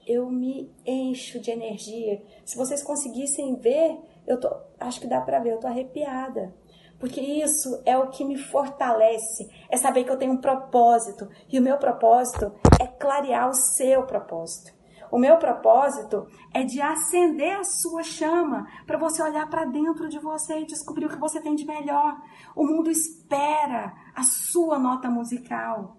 eu 0.04 0.28
me 0.28 0.72
encho 0.84 1.38
de 1.38 1.52
energia. 1.52 2.22
Se 2.44 2.56
vocês 2.56 2.82
conseguissem 2.82 3.56
ver, 3.56 3.98
eu 4.26 4.40
tô, 4.40 4.48
acho 4.80 5.00
que 5.00 5.06
dá 5.06 5.20
para 5.20 5.38
ver, 5.38 5.52
eu 5.52 5.60
tô 5.60 5.68
arrepiada. 5.68 6.52
Porque 6.98 7.20
isso 7.20 7.80
é 7.84 7.96
o 7.96 8.08
que 8.08 8.24
me 8.24 8.38
fortalece, 8.38 9.48
é 9.68 9.76
saber 9.76 10.02
que 10.02 10.10
eu 10.10 10.16
tenho 10.16 10.32
um 10.32 10.40
propósito. 10.40 11.28
E 11.48 11.58
o 11.58 11.62
meu 11.62 11.76
propósito 11.78 12.52
é 12.80 12.86
clarear 12.86 13.48
o 13.48 13.54
seu 13.54 14.04
propósito. 14.04 14.75
O 15.10 15.18
meu 15.18 15.36
propósito 15.36 16.26
é 16.52 16.62
de 16.62 16.80
acender 16.80 17.56
a 17.58 17.64
sua 17.64 18.02
chama 18.02 18.66
para 18.86 18.98
você 18.98 19.22
olhar 19.22 19.48
para 19.48 19.64
dentro 19.64 20.08
de 20.08 20.18
você 20.18 20.60
e 20.60 20.66
descobrir 20.66 21.06
o 21.06 21.08
que 21.08 21.18
você 21.18 21.40
tem 21.40 21.54
de 21.54 21.64
melhor. 21.64 22.20
O 22.54 22.66
mundo 22.66 22.90
espera 22.90 23.94
a 24.14 24.22
sua 24.22 24.78
nota 24.78 25.08
musical. 25.08 25.96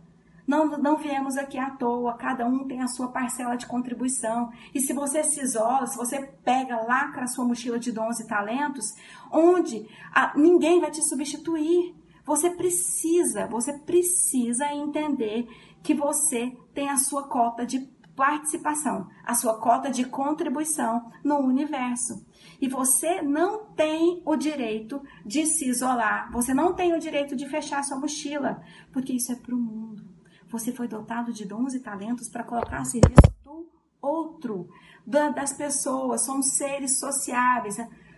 Não, 0.48 0.66
não 0.78 0.96
viemos 0.96 1.36
aqui 1.36 1.58
à 1.60 1.72
toa, 1.72 2.16
cada 2.16 2.48
um 2.48 2.66
tem 2.66 2.82
a 2.82 2.88
sua 2.88 3.10
parcela 3.10 3.58
de 3.58 3.68
contribuição. 3.68 4.50
E 4.74 4.80
se 4.80 4.94
você 4.94 5.22
se 5.22 5.42
isola, 5.42 5.86
se 5.86 5.98
você 5.98 6.26
pega, 6.44 6.84
lacra 6.84 7.24
a 7.24 7.28
sua 7.28 7.44
mochila 7.44 7.78
de 7.78 7.92
dons 7.92 8.22
e 8.22 8.28
talentos, 8.28 8.96
onde 9.30 9.86
a, 10.14 10.38
ninguém 10.38 10.80
vai 10.80 10.90
te 10.90 11.02
substituir. 11.04 11.94
Você 12.26 12.50
precisa, 12.50 13.46
você 13.48 13.74
precisa 13.80 14.72
entender 14.74 15.48
que 15.84 15.94
você 15.94 16.52
tem 16.74 16.90
a 16.90 16.98
sua 16.98 17.28
cota 17.28 17.66
de 17.66 17.80
participação, 18.18 19.08
a 19.24 19.36
sua 19.36 19.60
cota 19.60 19.92
de 19.92 20.04
contribuição 20.04 21.12
no 21.24 21.38
universo. 21.38 22.26
E 22.60 22.68
você 22.68 23.22
não 23.22 23.66
tem 23.76 24.24
o 24.26 24.36
direito 24.36 25.00
de 25.24 25.46
se 25.46 25.70
isolar, 25.70 26.32
você 26.32 26.52
não 26.52 26.74
tem 26.74 26.96
o 26.96 27.00
direito 27.00 27.36
de 27.36 27.48
fechar 27.48 27.84
sua 27.84 28.00
mochila, 28.00 28.64
porque 28.92 29.14
isso 29.14 29.32
é 29.32 29.36
para 29.36 29.54
o 29.54 29.60
mundo. 29.60 30.04
Você 30.50 30.72
foi 30.74 30.88
dotado 30.88 31.32
de 31.32 31.46
dons 31.46 31.76
e 31.76 31.80
talentos 31.80 32.28
para 32.28 32.44
colocar 32.44 32.80
a 32.80 32.86
serviço 32.86 33.32
do 33.44 33.70
outro, 34.02 34.68
das 35.06 35.54
pessoas. 35.54 36.22
Somos 36.22 36.54
seres 36.54 37.00
sociáveis. 37.00 37.78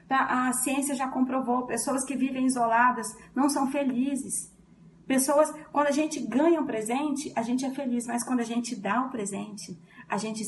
A 0.10 0.54
ciência 0.54 0.96
já 0.96 1.10
comprovou: 1.10 1.66
pessoas 1.66 2.06
que 2.06 2.16
vivem 2.16 2.46
isoladas 2.46 3.08
não 3.36 3.50
são 3.50 3.70
felizes. 3.70 4.54
Pessoas, 5.10 5.52
quando 5.72 5.88
a 5.88 5.92
gente 5.92 6.20
ganha 6.20 6.62
um 6.62 6.68
presente, 6.68 7.34
a 7.36 7.42
gente 7.42 7.66
é 7.66 7.72
feliz, 7.72 8.06
mas 8.06 8.24
quando 8.24 8.42
a 8.42 8.44
gente 8.44 8.76
dá 8.76 9.02
o 9.02 9.08
um 9.08 9.10
presente, 9.10 9.76
a 10.08 10.18
gente 10.18 10.44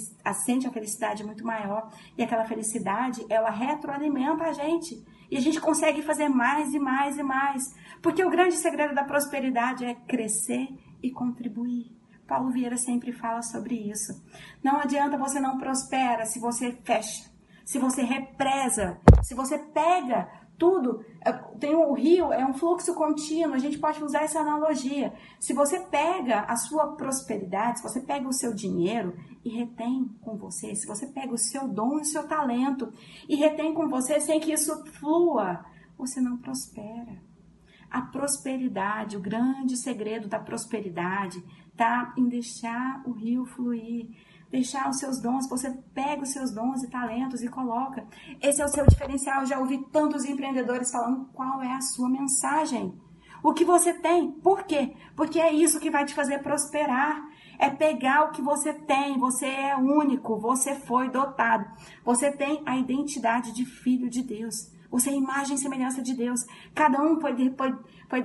sente 0.46 0.68
a 0.68 0.72
felicidade 0.72 1.24
muito 1.24 1.44
maior. 1.44 1.92
E 2.16 2.22
aquela 2.22 2.46
felicidade, 2.46 3.26
ela 3.28 3.50
retroalimenta 3.50 4.44
a 4.44 4.54
gente. 4.54 5.04
E 5.32 5.36
a 5.36 5.42
gente 5.42 5.60
consegue 5.60 6.04
fazer 6.04 6.30
mais 6.30 6.76
e 6.76 6.80
mais 6.80 7.18
e 7.18 7.24
mais. 7.24 7.74
Porque 8.04 8.24
o 8.24 8.30
grande 8.30 8.54
segredo 8.54 8.94
da 8.94 9.04
prosperidade 9.04 9.84
é 9.84 9.96
crescer 9.96 10.68
e 11.02 11.10
contribuir. 11.10 11.98
Paulo 12.28 12.52
Vieira 12.52 12.78
sempre 12.78 13.12
fala 13.12 13.42
sobre 13.42 13.74
isso. 13.74 14.24
Não 14.64 14.78
adianta 14.78 15.18
você 15.18 15.40
não 15.40 15.58
prospera 15.58 16.28
se 16.28 16.40
você 16.40 16.72
fecha, 16.84 17.32
se 17.66 17.80
você 17.80 18.04
represa, 18.04 19.00
se 19.24 19.34
você 19.34 19.58
pega 19.58 20.30
tudo. 20.58 21.04
É, 21.26 21.32
tem 21.60 21.76
o 21.76 21.94
rio, 21.94 22.32
é 22.32 22.46
um 22.46 22.54
fluxo 22.54 22.94
contínuo, 22.94 23.56
a 23.56 23.60
gente 23.60 23.80
pode 23.80 24.04
usar 24.04 24.24
essa 24.24 24.40
analogia. 24.40 25.14
Se 25.40 25.54
você 25.54 25.80
pega 25.80 26.42
a 26.42 26.56
sua 26.56 26.96
prosperidade, 26.96 27.80
se 27.80 27.84
você 27.84 28.02
pega 28.02 28.28
o 28.28 28.34
seu 28.34 28.54
dinheiro 28.54 29.16
e 29.44 29.50
retém 29.50 30.10
com 30.22 30.38
você, 30.38 30.76
se 30.76 30.88
você 30.88 31.08
pega 31.08 31.34
o 31.34 31.38
seu 31.38 31.68
dom 31.68 31.98
e 31.98 32.02
o 32.02 32.06
seu 32.06 32.28
talento 32.28 32.92
e 33.28 33.36
retém 33.36 33.74
com 33.74 33.88
você 33.90 34.20
sem 34.20 34.40
que 34.40 34.54
isso 34.54 34.86
flua, 35.00 35.66
você 35.98 36.20
não 36.20 36.38
prospera. 36.38 37.31
A 37.92 38.02
prosperidade, 38.02 39.18
o 39.18 39.22
grande 39.22 39.76
segredo 39.76 40.28
da 40.28 40.40
prosperidade 40.40 41.44
está 41.72 42.14
em 42.18 42.28
deixar 42.28 43.04
o 43.06 43.12
rio 43.12 43.46
fluir 43.46 44.10
deixar 44.52 44.90
os 44.90 45.00
seus 45.00 45.20
dons, 45.20 45.48
você 45.50 45.72
pega 45.94 46.22
os 46.22 46.34
seus 46.34 46.52
dons 46.52 46.84
e 46.84 46.90
talentos 46.90 47.42
e 47.42 47.48
coloca. 47.48 48.06
Esse 48.42 48.62
é 48.62 48.66
o 48.66 48.68
seu 48.68 48.86
diferencial. 48.86 49.42
Eu 49.42 49.48
já 49.48 49.60
ouvi 49.60 49.78
tantos 49.92 50.26
empreendedores 50.26 50.92
falando 50.92 51.30
qual 51.34 51.64
é 51.64 51.74
a 51.74 51.82
sua 51.82 52.10
mensagem. 52.10 52.94
O 53.42 53.54
que 53.54 53.64
você 53.64 53.94
tem. 53.94 54.32
Por 54.32 54.66
quê? 54.66 54.94
Porque 55.16 55.40
é 55.40 55.52
isso 55.52 55.80
que 55.80 55.90
vai 55.90 56.06
te 56.06 56.14
fazer 56.14 56.40
prosperar. 56.40 57.24
É 57.58 57.70
pegar 57.70 58.26
o 58.26 58.32
que 58.32 58.42
você 58.42 58.74
tem. 58.74 59.18
Você 59.18 59.46
é 59.46 59.76
único. 59.76 60.38
Você 60.38 60.76
foi 60.76 61.10
dotado. 61.10 61.66
Você 62.04 62.32
tem 62.32 62.62
a 62.66 62.78
identidade 62.78 63.52
de 63.54 63.66
filho 63.66 64.10
de 64.10 64.22
Deus. 64.22 64.70
Você 64.92 65.10
é 65.10 65.16
imagem 65.16 65.56
e 65.56 65.60
semelhança 65.60 66.02
de 66.02 66.14
Deus. 66.14 66.42
Cada 66.76 67.02
um 67.02 67.18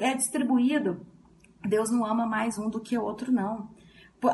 é 0.01 0.15
distribuído. 0.15 1.07
Deus 1.65 1.91
não 1.91 2.05
ama 2.05 2.27
mais 2.27 2.59
um 2.59 2.69
do 2.69 2.81
que 2.81 2.99
o 2.99 3.03
outro, 3.03 3.33
não. 3.33 3.71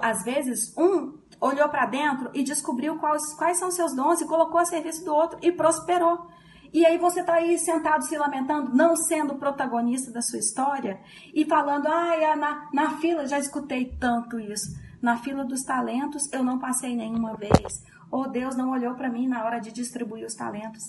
Às 0.01 0.25
vezes, 0.25 0.75
um 0.77 1.19
olhou 1.41 1.69
para 1.69 1.87
dentro 1.87 2.31
e 2.33 2.43
descobriu 2.43 2.97
quais, 2.99 3.35
quais 3.35 3.59
são 3.59 3.71
seus 3.71 3.95
dons 3.95 4.21
e 4.21 4.27
colocou 4.27 4.59
a 4.59 4.65
serviço 4.65 5.05
do 5.05 5.15
outro 5.15 5.39
e 5.43 5.53
prosperou. 5.53 6.27
E 6.73 6.87
aí 6.87 6.97
você 6.97 7.21
está 7.21 7.35
aí 7.35 7.59
sentado 7.59 8.03
se 8.05 8.17
lamentando, 8.17 8.75
não 8.75 8.97
sendo 8.97 9.35
protagonista 9.35 10.11
da 10.11 10.23
sua 10.23 10.39
história 10.39 10.99
e 11.35 11.45
falando, 11.45 11.87
ah, 11.87 12.37
na, 12.37 12.71
na 12.73 12.97
fila, 12.97 13.27
já 13.27 13.39
escutei 13.39 13.95
tanto 14.01 14.41
isso. 14.41 14.75
Na 15.03 15.19
fila 15.19 15.45
dos 15.45 15.63
talentos 15.63 16.33
eu 16.33 16.43
não 16.43 16.59
passei 16.59 16.97
nenhuma 16.97 17.37
vez. 17.37 17.85
Ou 18.11 18.31
Deus 18.31 18.57
não 18.57 18.71
olhou 18.71 18.95
para 18.95 19.11
mim 19.11 19.27
na 19.27 19.45
hora 19.45 19.59
de 19.59 19.71
distribuir 19.71 20.25
os 20.25 20.35
talentos. 20.35 20.83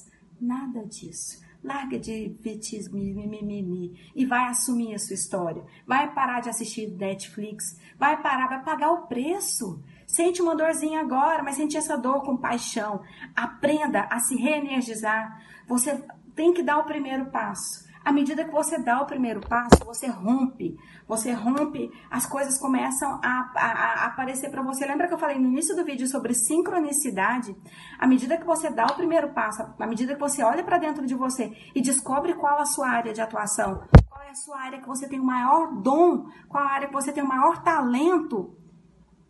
Nada 0.43 0.85
disso. 0.85 1.41
Larga 1.63 1.97
de 1.97 2.35
vitismo 2.41 2.97
mimimi 2.97 4.11
e 4.13 4.25
vai 4.25 4.49
assumir 4.49 4.93
a 4.93 4.99
sua 4.99 5.13
história. 5.13 5.63
Vai 5.87 6.13
parar 6.13 6.41
de 6.41 6.49
assistir 6.49 6.87
Netflix. 6.87 7.79
Vai 7.97 8.21
parar, 8.21 8.49
vai 8.49 8.61
pagar 8.61 8.91
o 8.91 9.07
preço. 9.07 9.81
Sente 10.05 10.41
uma 10.41 10.53
dorzinha 10.53 10.99
agora, 10.99 11.41
mas 11.41 11.55
sente 11.55 11.77
essa 11.77 11.97
dor 11.97 12.23
com 12.23 12.35
paixão. 12.35 13.01
Aprenda 13.33 14.01
a 14.11 14.19
se 14.19 14.35
reenergizar. 14.35 15.41
Você 15.65 16.03
tem 16.35 16.53
que 16.53 16.61
dar 16.61 16.79
o 16.79 16.83
primeiro 16.83 17.27
passo. 17.27 17.87
À 18.03 18.11
medida 18.11 18.43
que 18.43 18.51
você 18.51 18.77
dá 18.77 19.01
o 19.01 19.05
primeiro 19.05 19.39
passo, 19.39 19.85
você 19.85 20.07
rompe. 20.07 20.77
Você 21.07 21.31
rompe, 21.31 21.89
as 22.11 22.25
coisas 22.25 22.57
começam 22.57 23.19
a, 23.23 23.51
a, 23.55 24.03
a 24.03 24.05
aparecer 24.07 24.49
para 24.51 24.61
você. 24.61 24.85
Lembra 24.85 25.07
que 25.07 25.13
eu 25.13 25.17
falei 25.17 25.39
no 25.39 25.47
início 25.47 25.75
do 25.75 25.85
vídeo 25.85 26.07
sobre 26.07 26.33
sincronicidade? 26.33 27.55
À 27.97 28.05
medida 28.05 28.37
que 28.37 28.45
você 28.45 28.69
dá 28.69 28.85
o 28.85 28.95
primeiro 28.95 29.33
passo, 29.33 29.63
à 29.79 29.87
medida 29.87 30.15
que 30.15 30.19
você 30.19 30.43
olha 30.43 30.63
para 30.63 30.77
dentro 30.77 31.05
de 31.05 31.15
você 31.15 31.55
e 31.73 31.81
descobre 31.81 32.33
qual 32.33 32.59
a 32.59 32.65
sua 32.65 32.89
área 32.89 33.13
de 33.13 33.21
atuação, 33.21 33.83
qual 34.09 34.21
é 34.21 34.31
a 34.31 34.35
sua 34.35 34.59
área 34.59 34.81
que 34.81 34.87
você 34.87 35.07
tem 35.07 35.19
o 35.19 35.25
maior 35.25 35.73
dom, 35.81 36.27
qual 36.49 36.63
a 36.63 36.71
área 36.71 36.87
que 36.87 36.93
você 36.93 37.13
tem 37.13 37.23
o 37.23 37.27
maior 37.27 37.63
talento, 37.63 38.57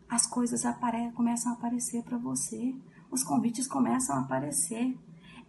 as 0.10 0.26
coisas 0.26 0.66
apare 0.66 1.12
começam 1.12 1.52
a 1.52 1.56
aparecer 1.56 2.04
para 2.04 2.18
você, 2.18 2.76
os 3.12 3.24
convites 3.24 3.68
começam 3.68 4.16
a 4.16 4.22
aparecer. 4.22 4.98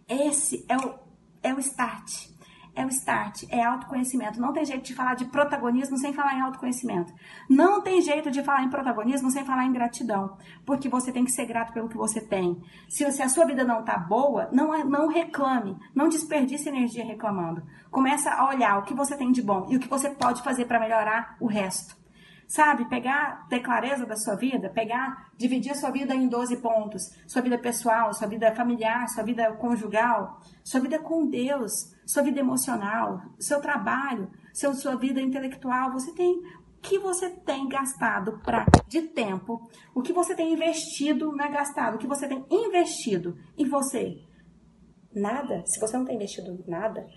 Esse 0.07 0.63
é 0.69 0.77
o, 0.77 0.99
é 1.41 1.53
o 1.53 1.59
start. 1.59 2.34
É 2.75 2.85
o 2.85 2.89
start, 2.89 3.43
é 3.49 3.63
autoconhecimento. 3.63 4.39
Não 4.39 4.51
tem 4.51 4.65
jeito 4.65 4.83
de 4.83 4.93
falar 4.93 5.15
de 5.15 5.25
protagonismo 5.25 5.97
sem 5.97 6.11
falar 6.11 6.35
em 6.35 6.41
autoconhecimento. 6.41 7.13
Não 7.49 7.81
tem 7.81 8.01
jeito 8.01 8.29
de 8.29 8.43
falar 8.43 8.63
em 8.63 8.69
protagonismo 8.69 9.31
sem 9.31 9.45
falar 9.45 9.65
em 9.65 9.71
gratidão. 9.71 10.37
Porque 10.65 10.89
você 10.89 11.11
tem 11.11 11.23
que 11.23 11.31
ser 11.31 11.45
grato 11.45 11.71
pelo 11.71 11.87
que 11.87 11.95
você 11.95 12.19
tem. 12.19 12.61
Se, 12.89 13.09
se 13.11 13.23
a 13.23 13.29
sua 13.29 13.45
vida 13.45 13.63
não 13.63 13.83
tá 13.83 13.97
boa, 13.97 14.49
não, 14.51 14.75
é, 14.75 14.83
não 14.83 15.07
reclame. 15.07 15.77
Não 15.95 16.09
desperdice 16.09 16.67
energia 16.67 17.05
reclamando. 17.05 17.63
Começa 17.89 18.29
a 18.29 18.49
olhar 18.49 18.77
o 18.77 18.83
que 18.83 18.93
você 18.93 19.15
tem 19.15 19.31
de 19.31 19.41
bom 19.41 19.67
e 19.69 19.77
o 19.77 19.79
que 19.79 19.87
você 19.87 20.09
pode 20.09 20.43
fazer 20.43 20.65
para 20.65 20.79
melhorar 20.79 21.37
o 21.39 21.47
resto. 21.47 22.04
Sabe, 22.47 22.87
pegar, 22.87 23.47
ter 23.49 23.59
clareza 23.59 24.05
da 24.05 24.15
sua 24.15 24.35
vida, 24.35 24.69
pegar, 24.69 25.31
dividir 25.35 25.71
a 25.71 25.75
sua 25.75 25.89
vida 25.89 26.13
em 26.13 26.27
12 26.27 26.57
pontos. 26.57 27.01
Sua 27.27 27.41
vida 27.41 27.57
pessoal, 27.57 28.13
sua 28.13 28.27
vida 28.27 28.53
familiar, 28.53 29.07
sua 29.09 29.23
vida 29.23 29.51
conjugal, 29.53 30.39
sua 30.63 30.79
vida 30.79 30.99
com 30.99 31.27
Deus, 31.27 31.71
sua 32.05 32.21
vida 32.21 32.39
emocional, 32.39 33.19
seu 33.39 33.59
trabalho, 33.59 34.29
seu, 34.53 34.73
sua 34.73 34.95
vida 34.95 35.19
intelectual. 35.19 35.91
Você 35.93 36.13
tem 36.13 36.33
o 36.33 36.81
que 36.81 36.99
você 36.99 37.31
tem 37.31 37.67
gastado 37.67 38.39
pra, 38.43 38.65
de 38.87 39.01
tempo, 39.01 39.67
o 39.95 40.03
que 40.03 40.13
você 40.13 40.35
tem 40.35 40.53
investido, 40.53 41.31
não 41.35 41.45
é 41.45 41.49
gastado, 41.49 41.95
o 41.95 41.97
que 41.97 42.05
você 42.05 42.27
tem 42.27 42.45
investido 42.51 43.35
em 43.57 43.67
você. 43.67 44.21
Nada. 45.11 45.63
Se 45.65 45.79
você 45.79 45.97
não 45.97 46.05
tem 46.05 46.15
investido 46.15 46.63
nada, 46.67 47.07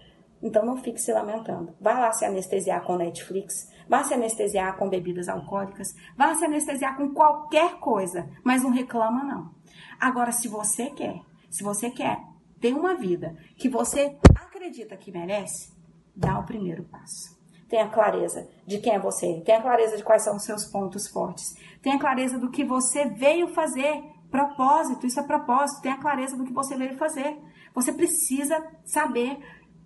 então 0.43 0.64
não 0.64 0.77
fique 0.77 1.01
se 1.01 1.12
lamentando. 1.12 1.75
Vai 1.81 1.95
lá 1.95 2.12
se 2.12 2.25
anestesiar 2.25 2.83
com 2.85 2.97
Netflix, 2.97 3.69
vá 3.88 4.05
se 4.05 4.14
anestesiar 4.14 4.77
com 4.77 4.88
bebidas 4.88 5.29
alcoólicas, 5.29 5.94
vá 6.16 6.35
se 6.35 6.44
anestesiar 6.44 6.96
com 6.96 7.12
qualquer 7.12 7.79
coisa, 7.79 8.29
mas 8.44 8.62
não 8.62 8.70
reclama 8.70 9.24
não. 9.24 9.51
Agora, 9.98 10.33
se 10.33 10.48
você 10.48 10.90
quer, 10.90 11.20
se 11.51 11.62
você 11.62 11.90
quer 11.90 12.18
ter 12.61 12.74
uma 12.74 12.94
vida 12.94 13.37
que 13.57 13.68
você 13.68 14.16
acredita 14.35 14.96
que 14.96 15.12
merece, 15.12 15.72
dá 16.14 16.38
o 16.38 16.44
primeiro 16.44 16.85
passo. 16.85 17.38
Tenha 17.68 17.88
clareza 17.88 18.48
de 18.66 18.79
quem 18.79 18.94
é 18.94 18.98
você, 18.98 19.42
tenha 19.44 19.61
clareza 19.61 19.96
de 19.96 20.03
quais 20.03 20.22
são 20.22 20.37
os 20.37 20.44
seus 20.44 20.64
pontos 20.64 21.07
fortes, 21.09 21.55
tenha 21.83 21.98
clareza 21.98 22.38
do 22.38 22.51
que 22.51 22.64
você 22.64 23.07
veio 23.11 23.48
fazer, 23.48 24.03
propósito, 24.31 25.07
isso 25.07 25.20
é 25.20 25.22
propósito, 25.22 25.83
tenha 25.83 25.98
clareza 25.98 26.37
do 26.37 26.44
que 26.44 26.53
você 26.53 26.77
veio 26.77 26.96
fazer. 26.96 27.37
Você 27.74 27.92
precisa 27.92 28.62
saber 28.85 29.38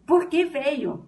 por 0.07 0.27
que 0.27 0.45
veio. 0.45 1.07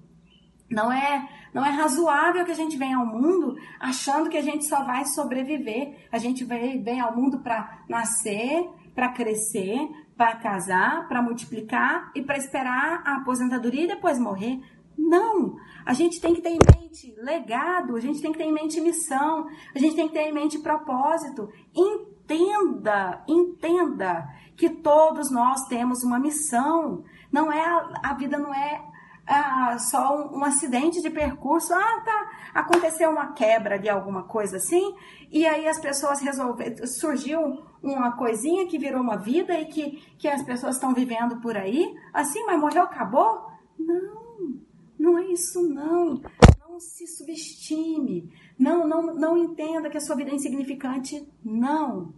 Não 0.75 0.93
é, 0.93 1.29
não 1.55 1.65
é 1.65 1.71
razoável 1.71 2.45
que 2.45 2.51
a 2.51 2.57
gente 2.57 2.77
venha 2.77 2.99
ao 2.99 3.07
mundo 3.07 3.57
achando 3.79 4.29
que 4.29 4.37
a 4.37 4.43
gente 4.43 4.67
só 4.67 4.83
vai 4.85 5.05
sobreviver. 5.07 6.09
A 6.11 6.19
gente 6.19 6.45
vem, 6.45 6.83
vem 6.83 7.01
ao 7.01 7.15
mundo 7.15 7.39
para 7.39 7.85
nascer, 7.89 8.69
para 8.93 9.13
crescer, 9.13 9.79
para 10.17 10.35
casar, 10.37 11.07
para 11.07 11.23
multiplicar 11.23 12.11
e 12.15 12.23
para 12.23 12.37
esperar 12.37 13.03
a 13.05 13.17
aposentadoria 13.19 13.85
e 13.85 13.89
depois 13.89 14.19
morrer. 14.19 14.61
Não! 14.99 15.57
A 15.87 15.93
gente 15.93 16.21
tem 16.21 16.35
que 16.35 16.43
ter 16.43 16.51
em 16.51 16.59
mente 16.59 17.15
legado, 17.19 17.95
a 17.95 18.01
gente 18.01 18.21
tem 18.21 18.33
que 18.33 18.39
ter 18.39 18.45
em 18.45 18.53
mente 18.53 18.81
missão, 18.81 19.47
a 19.75 19.79
gente 19.79 19.95
tem 19.95 20.09
que 20.09 20.15
ter 20.15 20.29
em 20.29 20.33
mente 20.33 20.59
propósito. 20.59 21.49
Entenda, 21.75 23.23
entenda 23.29 24.29
que 24.57 24.71
todos 24.71 25.31
nós 25.31 25.67
temos 25.69 26.03
uma 26.03 26.19
missão. 26.19 27.05
Não 27.31 27.53
é 27.53 27.65
a 28.03 28.15
vida 28.15 28.39
não 28.39 28.53
é 28.55 28.94
ah, 29.27 29.79
só 29.79 30.17
um, 30.17 30.39
um, 30.39 30.45
acidente 30.45 31.01
de 31.01 31.11
percurso, 31.11 31.73
ah, 31.73 32.03
tá, 32.05 32.51
aconteceu 32.53 33.11
uma 33.11 33.33
quebra 33.33 33.79
de 33.79 33.89
alguma 33.89 34.25
coisa 34.25 34.59
assim, 34.59 34.95
e 35.31 35.47
aí 35.47 35.67
as 35.67 35.81
pessoas 35.81 36.21
resolveram, 36.21 36.87
surgiu 36.87 37.41
uma 37.83 38.17
coisinha 38.17 38.67
que 38.67 38.79
virou 38.79 39.01
uma 39.01 39.17
vida 39.17 39.59
e 39.59 39.67
que, 39.67 40.03
que 40.19 40.29
as 40.29 40.43
pessoas 40.43 40.77
estão 40.77 40.93
vivendo 40.93 41.41
por 41.41 41.57
aí, 41.57 41.95
assim, 42.13 42.45
mas 42.45 42.61
morreu, 42.61 42.83
acabou? 42.83 43.47
Não, 43.79 44.61
não 44.99 45.19
é 45.19 45.27
isso 45.27 45.63
não. 45.63 46.21
Não 46.61 46.81
se 46.81 47.07
subestime, 47.07 48.31
não, 48.59 48.87
não, 48.87 49.15
não 49.15 49.39
entenda 49.39 49.89
que 49.89 49.97
a 49.97 50.01
sua 50.01 50.17
vida 50.17 50.31
é 50.31 50.35
insignificante, 50.35 51.27
não. 51.45 52.13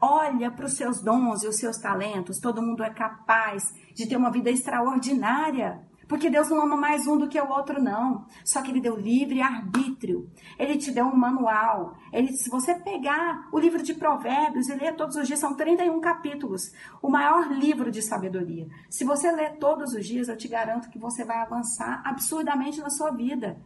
Olha 0.00 0.50
para 0.50 0.66
os 0.66 0.74
seus 0.74 1.00
dons 1.00 1.42
e 1.42 1.48
os 1.48 1.56
seus 1.56 1.78
talentos, 1.78 2.38
todo 2.38 2.60
mundo 2.60 2.82
é 2.82 2.90
capaz 2.90 3.72
de 3.94 4.06
ter 4.06 4.16
uma 4.16 4.30
vida 4.30 4.50
extraordinária. 4.50 5.80
Porque 6.08 6.30
Deus 6.30 6.48
não 6.50 6.60
ama 6.60 6.76
mais 6.76 7.06
um 7.06 7.16
do 7.16 7.28
que 7.28 7.40
o 7.40 7.48
outro, 7.48 7.82
não. 7.82 8.26
Só 8.44 8.62
que 8.62 8.70
Ele 8.70 8.80
deu 8.80 8.96
livre 8.96 9.40
arbítrio. 9.40 10.30
Ele 10.58 10.76
te 10.76 10.90
deu 10.90 11.06
um 11.06 11.16
manual. 11.16 11.96
Ele, 12.12 12.32
se 12.32 12.50
você 12.50 12.74
pegar 12.74 13.48
o 13.52 13.58
livro 13.58 13.82
de 13.82 13.94
Provérbios 13.94 14.68
e 14.68 14.74
ler 14.74 14.94
todos 14.96 15.16
os 15.16 15.26
dias, 15.26 15.40
são 15.40 15.54
31 15.54 16.00
capítulos. 16.00 16.72
O 17.02 17.08
maior 17.08 17.50
livro 17.52 17.90
de 17.90 18.02
sabedoria. 18.02 18.68
Se 18.90 19.04
você 19.04 19.30
ler 19.32 19.56
todos 19.58 19.94
os 19.94 20.06
dias, 20.06 20.28
eu 20.28 20.36
te 20.36 20.48
garanto 20.48 20.90
que 20.90 20.98
você 20.98 21.24
vai 21.24 21.38
avançar 21.38 22.02
absurdamente 22.04 22.80
na 22.80 22.90
sua 22.90 23.10
vida. 23.10 23.58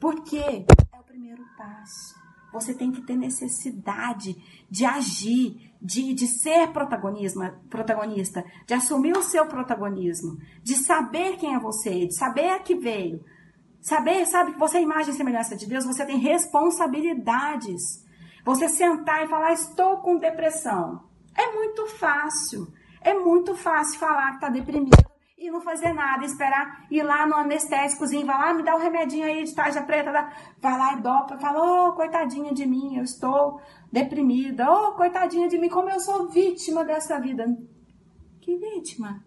Porque 0.00 0.38
é 0.38 0.98
o 0.98 1.04
primeiro 1.04 1.44
passo. 1.56 2.23
Você 2.54 2.72
tem 2.72 2.92
que 2.92 3.02
ter 3.02 3.16
necessidade 3.16 4.36
de 4.70 4.84
agir, 4.86 5.72
de, 5.82 6.14
de 6.14 6.26
ser 6.28 6.68
protagonista, 6.68 8.44
de 8.64 8.72
assumir 8.72 9.16
o 9.16 9.22
seu 9.22 9.46
protagonismo, 9.46 10.38
de 10.62 10.76
saber 10.76 11.36
quem 11.36 11.54
é 11.54 11.58
você, 11.58 12.06
de 12.06 12.16
saber 12.16 12.50
a 12.50 12.60
que 12.60 12.76
veio. 12.76 13.22
Saber, 13.80 14.24
sabe, 14.26 14.52
que 14.52 14.58
você 14.58 14.78
é 14.78 14.82
imagem 14.82 15.12
e 15.12 15.16
semelhança 15.16 15.56
de 15.56 15.66
Deus, 15.66 15.84
você 15.84 16.06
tem 16.06 16.16
responsabilidades. 16.16 18.02
Você 18.44 18.68
sentar 18.68 19.24
e 19.24 19.28
falar, 19.28 19.52
estou 19.52 19.98
com 19.98 20.16
depressão. 20.16 21.02
É 21.36 21.52
muito 21.52 21.86
fácil. 21.88 22.72
É 23.00 23.12
muito 23.12 23.54
fácil 23.56 23.98
falar 23.98 24.28
que 24.28 24.36
está 24.36 24.48
deprimido 24.48 25.13
e 25.46 25.50
não 25.50 25.60
fazer 25.60 25.92
nada, 25.92 26.24
esperar 26.24 26.86
ir 26.90 27.02
lá 27.02 27.26
no 27.26 27.34
anestésicozinho, 27.34 28.26
vai 28.26 28.36
lá, 28.36 28.54
me 28.54 28.62
dá 28.62 28.74
um 28.74 28.80
remedinho 28.80 29.26
aí 29.26 29.44
de 29.44 29.54
tarja 29.54 29.82
preta, 29.82 30.10
vai 30.60 30.78
lá 30.78 30.94
e 30.94 31.00
dopa, 31.00 31.38
fala, 31.38 31.60
ô, 31.60 31.88
oh, 31.88 31.92
coitadinha 31.92 32.52
de 32.52 32.66
mim, 32.66 32.96
eu 32.96 33.04
estou 33.04 33.60
deprimida, 33.92 34.70
ô, 34.70 34.88
oh, 34.88 34.92
coitadinha 34.92 35.48
de 35.48 35.58
mim, 35.58 35.68
como 35.68 35.90
eu 35.90 36.00
sou 36.00 36.28
vítima 36.28 36.84
dessa 36.84 37.18
vida. 37.20 37.44
Que 38.40 38.56
vítima? 38.56 39.24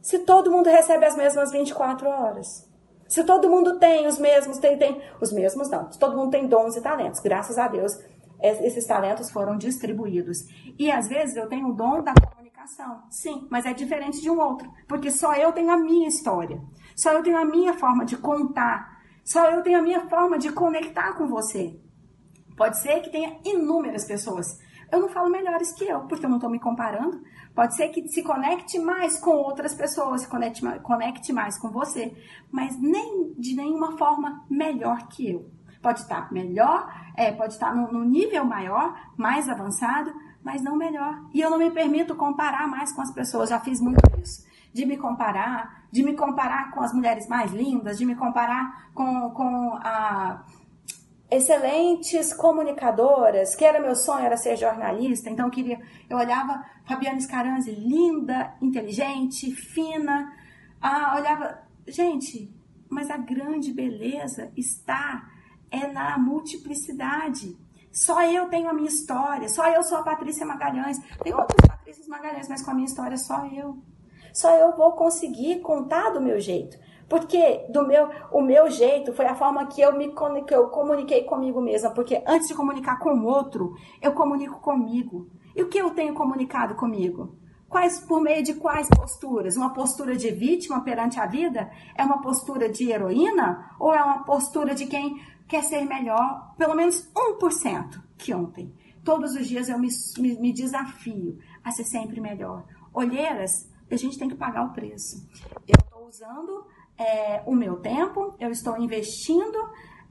Se 0.00 0.20
todo 0.20 0.50
mundo 0.50 0.68
recebe 0.68 1.04
as 1.04 1.16
mesmas 1.16 1.50
24 1.50 2.08
horas. 2.08 2.68
Se 3.08 3.24
todo 3.24 3.48
mundo 3.48 3.78
tem 3.78 4.06
os 4.06 4.18
mesmos, 4.18 4.58
tem, 4.58 4.78
tem, 4.78 5.02
os 5.20 5.32
mesmos 5.32 5.70
não, 5.70 5.88
todo 5.88 6.16
mundo 6.16 6.30
tem 6.30 6.46
dons 6.46 6.76
e 6.76 6.82
talentos, 6.82 7.20
graças 7.20 7.56
a 7.58 7.66
Deus, 7.66 7.92
esses 8.40 8.86
talentos 8.86 9.30
foram 9.30 9.56
distribuídos. 9.56 10.38
E 10.78 10.90
às 10.90 11.08
vezes 11.08 11.36
eu 11.36 11.48
tenho 11.48 11.68
o 11.68 11.72
dom 11.72 12.02
da 12.02 12.12
comunicação, 12.58 13.02
sim, 13.08 13.46
mas 13.50 13.64
é 13.64 13.72
diferente 13.72 14.20
de 14.20 14.28
um 14.28 14.40
outro, 14.40 14.70
porque 14.88 15.10
só 15.10 15.34
eu 15.34 15.52
tenho 15.52 15.70
a 15.70 15.76
minha 15.76 16.08
história, 16.08 16.60
só 16.96 17.12
eu 17.12 17.22
tenho 17.22 17.38
a 17.38 17.44
minha 17.44 17.74
forma 17.74 18.04
de 18.04 18.16
contar, 18.16 18.98
só 19.24 19.48
eu 19.50 19.62
tenho 19.62 19.78
a 19.78 19.82
minha 19.82 20.08
forma 20.08 20.38
de 20.38 20.50
conectar 20.50 21.12
com 21.12 21.28
você. 21.28 21.78
Pode 22.56 22.80
ser 22.80 23.00
que 23.00 23.10
tenha 23.10 23.38
inúmeras 23.44 24.04
pessoas. 24.04 24.58
Eu 24.90 25.00
não 25.00 25.08
falo 25.08 25.30
melhores 25.30 25.72
que 25.72 25.84
eu, 25.84 26.00
porque 26.08 26.24
eu 26.24 26.30
não 26.30 26.38
estou 26.38 26.50
me 26.50 26.58
comparando. 26.58 27.22
Pode 27.54 27.76
ser 27.76 27.90
que 27.90 28.08
se 28.08 28.22
conecte 28.22 28.78
mais 28.78 29.18
com 29.20 29.30
outras 29.30 29.74
pessoas, 29.74 30.22
se 30.22 30.28
conecte, 30.28 30.62
conecte 30.80 31.32
mais 31.32 31.58
com 31.58 31.70
você, 31.70 32.16
mas 32.50 32.76
nem 32.80 33.34
de 33.38 33.54
nenhuma 33.54 33.96
forma 33.96 34.44
melhor 34.50 35.06
que 35.08 35.30
eu. 35.30 35.50
Pode 35.80 36.00
estar 36.00 36.32
melhor, 36.32 36.92
é, 37.16 37.30
pode 37.30 37.52
estar 37.52 37.74
no, 37.74 37.92
no 37.92 38.04
nível 38.04 38.44
maior, 38.44 38.98
mais 39.16 39.48
avançado, 39.48 40.12
mas 40.48 40.62
não 40.62 40.76
melhor. 40.76 41.14
E 41.34 41.42
eu 41.42 41.50
não 41.50 41.58
me 41.58 41.70
permito 41.70 42.16
comparar 42.16 42.66
mais 42.66 42.90
com 42.90 43.02
as 43.02 43.12
pessoas, 43.12 43.50
já 43.50 43.60
fiz 43.60 43.82
muito 43.82 44.00
isso. 44.18 44.46
De 44.72 44.86
me 44.86 44.96
comparar, 44.96 45.84
de 45.92 46.02
me 46.02 46.14
comparar 46.14 46.70
com 46.70 46.80
as 46.80 46.90
mulheres 46.94 47.28
mais 47.28 47.52
lindas, 47.52 47.98
de 47.98 48.06
me 48.06 48.14
comparar 48.14 48.88
com, 48.94 49.30
com 49.32 49.74
a 49.74 50.42
excelentes 51.30 52.32
comunicadoras, 52.32 53.54
que 53.54 53.62
era 53.62 53.78
meu 53.78 53.94
sonho, 53.94 54.24
era 54.24 54.38
ser 54.38 54.56
jornalista, 54.56 55.28
então 55.28 55.44
eu 55.44 55.50
queria, 55.50 55.78
eu 56.08 56.16
olhava 56.16 56.64
Fabiana 56.86 57.20
Scaranzi, 57.20 57.72
linda, 57.72 58.54
inteligente, 58.62 59.54
fina, 59.54 60.32
ah, 60.80 61.16
olhava, 61.18 61.58
gente, 61.86 62.50
mas 62.88 63.10
a 63.10 63.18
grande 63.18 63.74
beleza 63.74 64.50
está 64.56 65.28
é 65.70 65.86
na 65.88 66.16
multiplicidade. 66.16 67.54
Só 67.92 68.22
eu 68.22 68.48
tenho 68.48 68.68
a 68.68 68.72
minha 68.72 68.88
história, 68.88 69.48
só 69.48 69.68
eu 69.68 69.82
sou 69.82 69.98
a 69.98 70.02
Patrícia 70.02 70.46
Magalhães. 70.46 70.98
Tem 71.22 71.34
outras 71.34 71.66
Patrícias 71.66 72.06
Magalhães, 72.06 72.48
mas 72.48 72.62
com 72.62 72.70
a 72.70 72.74
minha 72.74 72.86
história 72.86 73.16
só 73.16 73.46
eu. 73.46 73.78
Só 74.32 74.54
eu 74.54 74.76
vou 74.76 74.92
conseguir 74.92 75.60
contar 75.60 76.10
do 76.10 76.20
meu 76.20 76.38
jeito. 76.40 76.76
Porque 77.08 77.66
do 77.70 77.86
meu, 77.86 78.10
o 78.30 78.42
meu 78.42 78.70
jeito 78.70 79.14
foi 79.14 79.24
a 79.26 79.34
forma 79.34 79.66
que 79.66 79.80
eu 79.80 79.96
me 79.96 80.12
que 80.46 80.54
eu 80.54 80.68
comuniquei 80.68 81.24
comigo 81.24 81.60
mesma. 81.60 81.90
Porque 81.90 82.22
antes 82.26 82.48
de 82.48 82.54
comunicar 82.54 82.98
com 82.98 83.10
o 83.10 83.24
outro, 83.24 83.74
eu 84.02 84.12
comunico 84.12 84.60
comigo. 84.60 85.28
E 85.56 85.62
o 85.62 85.68
que 85.68 85.78
eu 85.78 85.90
tenho 85.90 86.14
comunicado 86.14 86.74
comigo? 86.74 87.36
Quais, 87.68 88.00
por 88.00 88.20
meio 88.20 88.42
de 88.42 88.54
quais 88.54 88.88
posturas? 88.88 89.56
Uma 89.56 89.72
postura 89.72 90.16
de 90.16 90.30
vítima 90.30 90.82
perante 90.82 91.18
a 91.18 91.26
vida? 91.26 91.70
É 91.96 92.02
uma 92.02 92.20
postura 92.20 92.68
de 92.68 92.90
heroína? 92.90 93.74
Ou 93.78 93.94
é 93.94 94.02
uma 94.02 94.24
postura 94.24 94.74
de 94.74 94.86
quem 94.86 95.20
quer 95.48 95.62
ser 95.64 95.84
melhor, 95.86 96.54
pelo 96.56 96.74
menos 96.74 97.10
1% 97.14 98.00
que 98.16 98.34
ontem. 98.34 98.72
Todos 99.02 99.34
os 99.34 99.48
dias 99.48 99.68
eu 99.68 99.78
me, 99.78 99.88
me, 100.18 100.38
me 100.38 100.52
desafio 100.52 101.38
a 101.64 101.70
ser 101.72 101.84
sempre 101.84 102.20
melhor. 102.20 102.64
Olheiras, 102.92 103.68
a 103.90 103.96
gente 103.96 104.18
tem 104.18 104.28
que 104.28 104.36
pagar 104.36 104.66
o 104.66 104.72
preço. 104.72 105.26
Eu 105.66 105.76
estou 105.82 106.06
usando 106.06 106.66
é, 106.98 107.42
o 107.46 107.54
meu 107.54 107.76
tempo, 107.76 108.34
eu 108.38 108.50
estou 108.50 108.76
investindo 108.76 109.58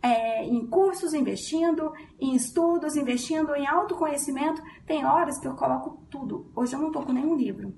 é, 0.02 0.44
em 0.44 0.66
cursos, 0.66 1.14
investindo 1.14 1.94
em 2.20 2.36
estudos, 2.36 2.96
investindo 2.96 3.54
em 3.56 3.68
autoconhecimento. 3.68 4.62
Tem 4.86 5.06
horas 5.06 5.38
que 5.38 5.48
eu 5.48 5.56
coloco 5.56 6.02
tudo. 6.10 6.52
Hoje 6.56 6.74
eu 6.74 6.80
não 6.80 6.88
estou 6.88 7.04
com 7.04 7.14
nenhum 7.14 7.36
livro. 7.36 7.74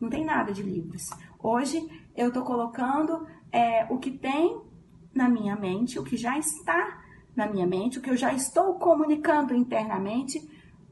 Não 0.00 0.10
tem 0.10 0.24
nada 0.24 0.52
de 0.52 0.62
livros. 0.62 1.08
Hoje 1.38 1.86
eu 2.16 2.28
estou 2.28 2.42
colocando 2.42 3.26
é, 3.52 3.86
o 3.88 3.98
que 3.98 4.10
tem 4.10 4.60
na 5.16 5.28
minha 5.28 5.56
mente, 5.56 5.98
o 5.98 6.04
que 6.04 6.16
já 6.16 6.38
está 6.38 7.02
na 7.34 7.46
minha 7.46 7.66
mente, 7.66 7.98
o 7.98 8.02
que 8.02 8.10
eu 8.10 8.16
já 8.16 8.32
estou 8.32 8.74
comunicando 8.74 9.54
internamente, 9.54 10.38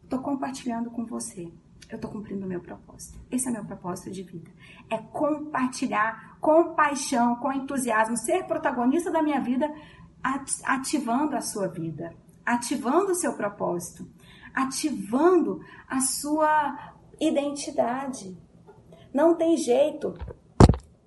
estou 0.03 0.21
compartilhando 0.21 0.91
com 0.91 1.05
você. 1.05 1.53
Eu 1.91 1.97
estou 1.97 2.11
cumprindo 2.11 2.45
o 2.45 2.49
meu 2.49 2.61
propósito. 2.61 3.19
Esse 3.31 3.49
é 3.49 3.53
meu 3.53 3.65
propósito 3.65 4.11
de 4.11 4.23
vida. 4.23 4.51
É 4.91 4.97
compartilhar 4.99 6.39
com 6.41 6.75
paixão, 6.75 7.37
com 7.37 7.53
entusiasmo, 7.53 8.17
ser 8.17 8.45
protagonista 8.45 9.11
da 9.11 9.23
minha 9.23 9.41
vida, 9.41 9.71
ativando 10.65 11.37
a 11.37 11.41
sua 11.43 11.69
vida, 11.69 12.15
ativando 12.45 13.13
o 13.13 13.15
seu 13.15 13.35
propósito, 13.35 14.09
ativando 14.55 15.61
a 15.87 16.01
sua 16.01 16.95
identidade. 17.21 18.37
Não 19.13 19.35
tem 19.37 19.57
jeito. 19.57 20.15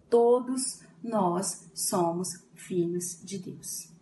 Todos 0.10 0.86
nós 1.04 1.70
somos 1.74 2.47
filhos 2.68 3.22
de 3.24 3.40
Deus. 3.40 3.96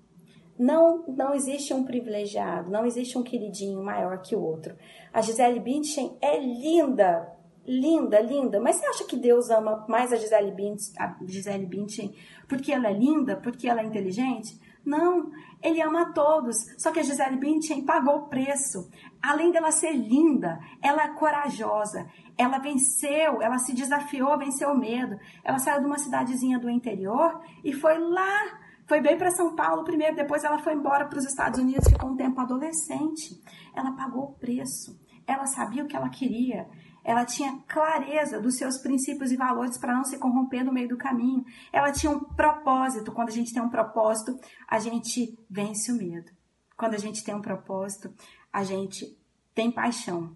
Não, 0.58 1.06
não 1.08 1.34
existe 1.34 1.74
um 1.74 1.84
privilegiado, 1.84 2.72
não 2.72 2.86
existe 2.86 3.18
um 3.18 3.24
queridinho 3.24 3.84
maior 3.84 4.22
que 4.22 4.36
o 4.36 4.42
outro. 4.42 4.76
A 5.12 5.22
Gisele 5.22 5.60
Bündchen 5.60 6.18
é 6.22 6.40
linda, 6.40 7.30
linda, 7.68 8.22
linda. 8.22 8.60
Mas 8.62 8.78
você 8.78 8.86
acha 8.86 9.06
que 9.06 9.18
Deus 9.18 9.50
ama 9.50 9.86
mais 9.90 10.14
a 10.14 10.16
Gisele 10.16 10.52
Bündchen, 10.52 10.94
a 10.98 11.18
Gisele 11.28 11.66
Bündchen 11.66 12.16
porque 12.48 12.72
ela 12.72 12.90
é 12.90 12.94
linda, 12.94 13.36
porque 13.36 13.68
ela 13.68 13.82
é 13.82 13.86
inteligente? 13.86 14.58
Não, 14.86 15.32
ele 15.64 15.82
ama 15.82 16.04
a 16.04 16.14
todos. 16.14 16.58
Só 16.78 16.92
que 16.92 17.00
a 17.00 17.04
Gisele 17.04 17.38
Bündchen 17.38 17.84
pagou 17.84 18.18
o 18.18 18.28
preço. 18.28 18.90
Além 19.22 19.52
dela 19.52 19.72
ser 19.72 19.94
linda, 19.94 20.60
ela 20.82 21.04
é 21.04 21.14
corajosa. 21.16 22.08
Ela 22.38 22.60
venceu, 22.60 23.42
ela 23.42 23.58
se 23.58 23.74
desafiou, 23.74 24.38
venceu 24.38 24.70
o 24.70 24.78
medo. 24.78 25.18
Ela 25.44 25.58
saiu 25.58 25.80
de 25.80 25.88
uma 25.88 25.98
cidadezinha 25.98 26.60
do 26.60 26.70
interior 26.70 27.42
e 27.64 27.74
foi 27.74 27.98
lá, 27.98 28.60
foi 28.86 29.02
bem 29.02 29.18
para 29.18 29.32
São 29.32 29.56
Paulo 29.56 29.84
primeiro, 29.84 30.16
depois 30.16 30.44
ela 30.44 30.60
foi 30.60 30.74
embora 30.74 31.06
para 31.06 31.18
os 31.18 31.26
Estados 31.26 31.60
Unidos, 31.60 31.90
ficou 31.90 32.12
um 32.12 32.16
tempo 32.16 32.40
adolescente. 32.40 33.42
Ela 33.74 33.94
pagou 33.94 34.24
o 34.26 34.34
preço. 34.34 35.00
Ela 35.26 35.48
sabia 35.48 35.84
o 35.84 35.88
que 35.88 35.96
ela 35.96 36.10
queria. 36.10 36.68
Ela 37.06 37.24
tinha 37.24 37.60
clareza 37.68 38.42
dos 38.42 38.58
seus 38.58 38.80
princípios 38.80 39.32
e 39.32 39.38
valores 39.38 39.78
para 39.78 39.94
não 39.94 40.04
se 40.04 40.18
corromper 40.18 40.66
no 40.66 40.74
meio 40.74 40.90
do 40.90 40.98
caminho. 40.98 41.46
Ela 41.72 41.92
tinha 41.92 42.12
um 42.12 42.20
propósito. 42.20 43.12
Quando 43.12 43.30
a 43.30 43.32
gente 43.32 43.54
tem 43.54 43.62
um 43.62 43.70
propósito, 43.70 44.38
a 44.68 44.80
gente 44.80 45.38
vence 45.48 45.92
o 45.92 45.96
medo. 45.96 46.32
Quando 46.76 46.96
a 46.96 46.98
gente 46.98 47.24
tem 47.24 47.36
um 47.36 47.42
propósito, 47.42 48.12
a 48.52 48.64
gente 48.64 49.16
tem 49.54 49.72
paixão. 49.72 50.36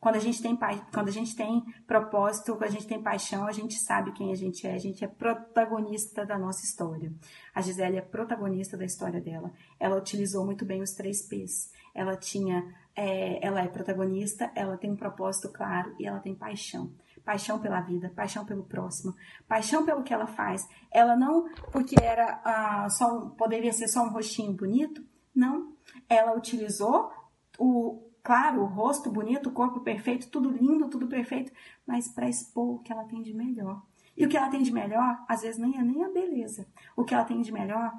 Quando 0.00 0.16
a 0.16 0.20
gente 0.20 0.40
tem 0.40 0.58
quando 0.92 1.08
a 1.08 1.12
gente 1.12 1.36
tem 1.36 1.62
propósito, 1.86 2.56
quando 2.56 2.64
a 2.64 2.72
gente 2.72 2.86
tem 2.86 3.02
paixão, 3.02 3.46
a 3.46 3.52
gente 3.52 3.74
sabe 3.78 4.12
quem 4.12 4.32
a 4.32 4.34
gente 4.34 4.66
é, 4.66 4.74
a 4.74 4.78
gente 4.78 5.04
é 5.04 5.06
protagonista 5.06 6.24
da 6.24 6.38
nossa 6.38 6.64
história. 6.64 7.12
A 7.54 7.60
Gisele 7.60 7.98
é 7.98 8.00
protagonista 8.00 8.78
da 8.78 8.84
história 8.84 9.20
dela. 9.20 9.52
Ela 9.78 9.98
utilizou 9.98 10.44
muito 10.44 10.64
bem 10.64 10.80
os 10.80 10.92
três 10.92 11.28
P's. 11.28 11.70
Ela 11.94 12.16
tinha, 12.16 12.74
é, 12.94 13.44
ela 13.46 13.60
é 13.62 13.68
protagonista, 13.68 14.50
ela 14.54 14.76
tem 14.76 14.90
um 14.90 14.96
propósito 14.96 15.48
claro 15.50 15.94
e 15.98 16.06
ela 16.06 16.20
tem 16.20 16.34
paixão 16.34 16.90
paixão 17.24 17.58
pela 17.58 17.80
vida, 17.80 18.12
paixão 18.14 18.44
pelo 18.44 18.64
próximo, 18.64 19.14
paixão 19.46 19.84
pelo 19.84 20.02
que 20.02 20.12
ela 20.12 20.26
faz. 20.26 20.68
Ela 20.90 21.16
não 21.16 21.48
porque 21.70 21.94
era 22.02 22.40
ah, 22.44 22.88
só 22.90 23.28
poderia 23.38 23.72
ser 23.72 23.88
só 23.88 24.02
um 24.02 24.10
rostinho 24.10 24.52
bonito, 24.52 25.04
não. 25.34 25.72
Ela 26.08 26.36
utilizou 26.36 27.12
o 27.58 28.02
claro, 28.22 28.62
o 28.62 28.66
rosto 28.66 29.10
bonito, 29.10 29.48
o 29.48 29.52
corpo 29.52 29.80
perfeito, 29.80 30.28
tudo 30.28 30.50
lindo, 30.50 30.88
tudo 30.88 31.06
perfeito, 31.06 31.52
mas 31.86 32.08
para 32.08 32.28
expor 32.28 32.76
o 32.76 32.78
que 32.80 32.92
ela 32.92 33.04
tem 33.04 33.22
de 33.22 33.32
melhor. 33.32 33.82
E 34.16 34.26
o 34.26 34.28
que 34.28 34.36
ela 34.36 34.50
tem 34.50 34.62
de 34.62 34.72
melhor, 34.72 35.24
às 35.28 35.42
vezes 35.42 35.58
nem 35.58 35.78
é 35.78 35.82
nem 35.82 36.04
a 36.04 36.10
beleza. 36.10 36.66
O 36.96 37.04
que 37.04 37.14
ela 37.14 37.24
tem 37.24 37.40
de 37.40 37.52
melhor 37.52 37.92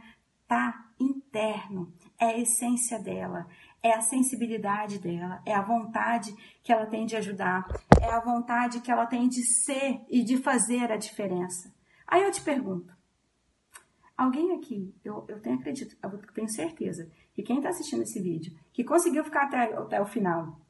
tá 0.48 0.86
interno, 1.00 1.92
é 2.20 2.26
a 2.26 2.38
essência 2.38 3.00
dela, 3.00 3.48
é 3.84 3.94
a 3.94 4.02
sensibilidade 4.02 5.00
dela, 5.00 5.42
é 5.46 5.54
a 5.54 5.62
vontade 5.62 6.34
que 6.64 6.72
ela 6.72 6.86
tem 6.86 7.06
de 7.06 7.16
ajudar, 7.16 7.66
é 8.00 8.10
a 8.10 8.20
vontade 8.20 8.80
que 8.80 8.92
ela 8.92 9.06
tem 9.06 9.28
de 9.28 9.44
ser 9.44 10.02
e 10.10 10.24
de 10.24 10.38
fazer 10.38 10.92
a 10.92 10.98
diferença. 10.98 11.74
Aí 12.08 12.24
eu 12.24 12.32
te 12.32 12.42
pergunto, 12.42 12.94
alguém 14.16 14.52
aqui, 14.54 14.94
eu, 15.04 15.26
eu 15.28 15.42
tenho 15.42 15.58
acredito, 15.58 15.98
eu 16.04 16.20
tenho 16.34 16.50
certeza 16.50 17.10
que 17.34 17.42
quem 17.42 17.58
está 17.58 17.70
assistindo 17.70 18.04
esse 18.04 18.22
vídeo, 18.22 18.56
que 18.72 18.84
conseguiu 18.84 19.24
ficar 19.24 19.46
até, 19.46 19.74
até 19.74 20.02
o 20.02 20.06
final, 20.06 20.61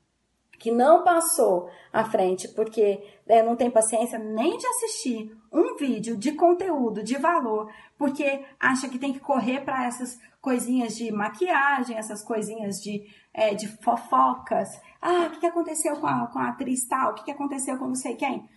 que 0.62 0.69
não 0.69 1.04
passou 1.04 1.71
à 1.91 2.06
frente 2.06 2.47
porque 2.50 3.04
é, 3.28 3.41
não 3.41 3.56
tem 3.56 3.71
paciência 3.71 4.19
nem 4.19 4.56
de 4.56 4.67
assistir 4.67 5.36
um 5.52 5.76
vídeo 5.76 6.15
de 6.15 6.34
conteúdo, 6.34 7.04
de 7.04 7.17
valor, 7.17 7.74
porque 7.97 8.45
acha 8.60 8.88
que 8.88 9.00
tem 9.00 9.12
que 9.12 9.19
correr 9.19 9.62
para 9.65 9.86
essas 9.88 10.19
coisinhas 10.39 10.95
de 10.95 11.12
maquiagem, 11.12 11.97
essas 11.97 12.24
coisinhas 12.24 12.76
de, 12.76 13.04
é, 13.34 13.56
de 13.56 13.67
fofocas. 13.84 14.69
Ah, 15.02 15.26
o 15.26 15.32
que, 15.32 15.39
que 15.39 15.47
aconteceu 15.47 16.00
com 16.00 16.06
a, 16.06 16.28
com 16.28 16.38
a 16.38 16.50
atriz 16.50 16.88
tal? 16.88 17.12
O 17.12 17.15
que, 17.15 17.24
que 17.24 17.32
aconteceu 17.32 17.80
com 17.80 17.88
não 17.88 17.95
sei 17.95 18.15
quem? 18.15 18.47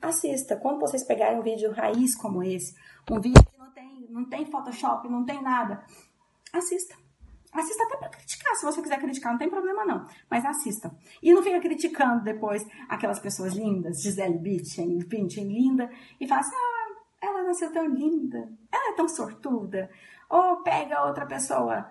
Assista. 0.00 0.56
Quando 0.56 0.80
vocês 0.80 1.04
pegarem 1.04 1.38
um 1.38 1.42
vídeo 1.42 1.70
raiz 1.70 2.16
como 2.16 2.42
esse, 2.42 2.74
um 3.10 3.20
vídeo 3.20 3.44
que 3.44 3.58
não 3.58 3.70
tem, 3.72 4.06
não 4.08 4.24
tem 4.24 4.46
Photoshop, 4.46 5.06
não 5.06 5.26
tem 5.26 5.42
nada, 5.42 5.84
assista 6.50 6.96
Assista 7.52 7.84
até 7.84 7.96
para 7.96 8.10
criticar, 8.10 8.54
se 8.56 8.64
você 8.64 8.82
quiser 8.82 8.98
criticar, 8.98 9.32
não 9.32 9.38
tem 9.38 9.48
problema 9.48 9.84
não. 9.84 10.06
Mas 10.30 10.44
assista. 10.44 10.94
E 11.22 11.32
não 11.32 11.42
fica 11.42 11.60
criticando 11.60 12.22
depois 12.22 12.66
aquelas 12.88 13.18
pessoas 13.18 13.54
lindas, 13.54 14.02
Gisele 14.02 14.38
Bündchen, 14.38 14.98
Bündchen 14.98 15.48
linda, 15.48 15.90
e 16.20 16.26
fala 16.26 16.40
assim, 16.40 16.54
ah, 16.54 16.78
ela 17.22 17.42
nasceu 17.44 17.72
tão 17.72 17.86
linda, 17.86 18.50
ela 18.70 18.92
é 18.92 18.96
tão 18.96 19.08
sortuda. 19.08 19.90
Ou 20.28 20.62
pega 20.62 21.06
outra 21.06 21.24
pessoa, 21.24 21.90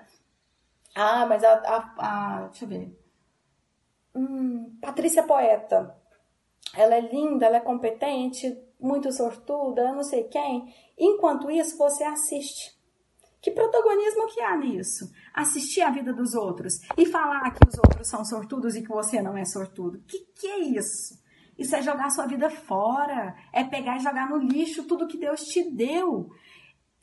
ah, 0.96 1.26
mas 1.26 1.44
a, 1.44 1.54
a, 1.54 1.96
a 1.98 2.48
deixa 2.48 2.66
eu 2.66 2.70
ver, 2.70 3.00
hum, 4.16 4.78
Patrícia 4.80 5.24
Poeta, 5.24 5.96
ela 6.76 6.96
é 6.96 7.02
linda, 7.02 7.48
ela 7.48 7.58
é 7.58 7.62
competente, 7.62 8.56
muito 8.80 9.12
sortuda, 9.12 9.92
não 9.92 10.04
sei 10.04 10.26
quem. 10.26 10.74
Enquanto 10.98 11.50
isso, 11.50 11.78
você 11.78 12.04
assiste. 12.04 12.77
Que 13.42 13.52
protagonismo 13.52 14.28
que 14.28 14.42
há 14.42 14.58
nisso? 14.58 15.12
Assistir 15.34 15.82
a 15.82 15.92
vida 15.92 16.12
dos 16.14 16.34
outros 16.34 16.80
e 16.98 17.06
falar 17.06 17.52
que 17.52 17.68
os 17.68 17.78
outros 17.78 18.08
são 18.08 18.26
sortudos 18.26 18.76
e 18.76 18.82
que 18.82 18.90
você 18.90 19.22
não 19.22 19.38
é 19.38 19.46
sortudo. 19.46 20.02
Que 20.08 20.20
que 20.36 20.48
é 20.48 20.60
isso? 20.60 21.18
Isso 21.58 21.76
é 21.76 21.82
jogar 21.82 22.10
sua 22.10 22.28
vida 22.28 22.50
fora, 22.50 23.36
é 23.52 23.64
pegar 23.64 23.98
e 23.98 24.04
jogar 24.04 24.30
no 24.30 24.38
lixo 24.38 24.86
tudo 24.86 25.08
que 25.08 25.18
Deus 25.18 25.42
te 25.42 25.70
deu. 25.72 26.30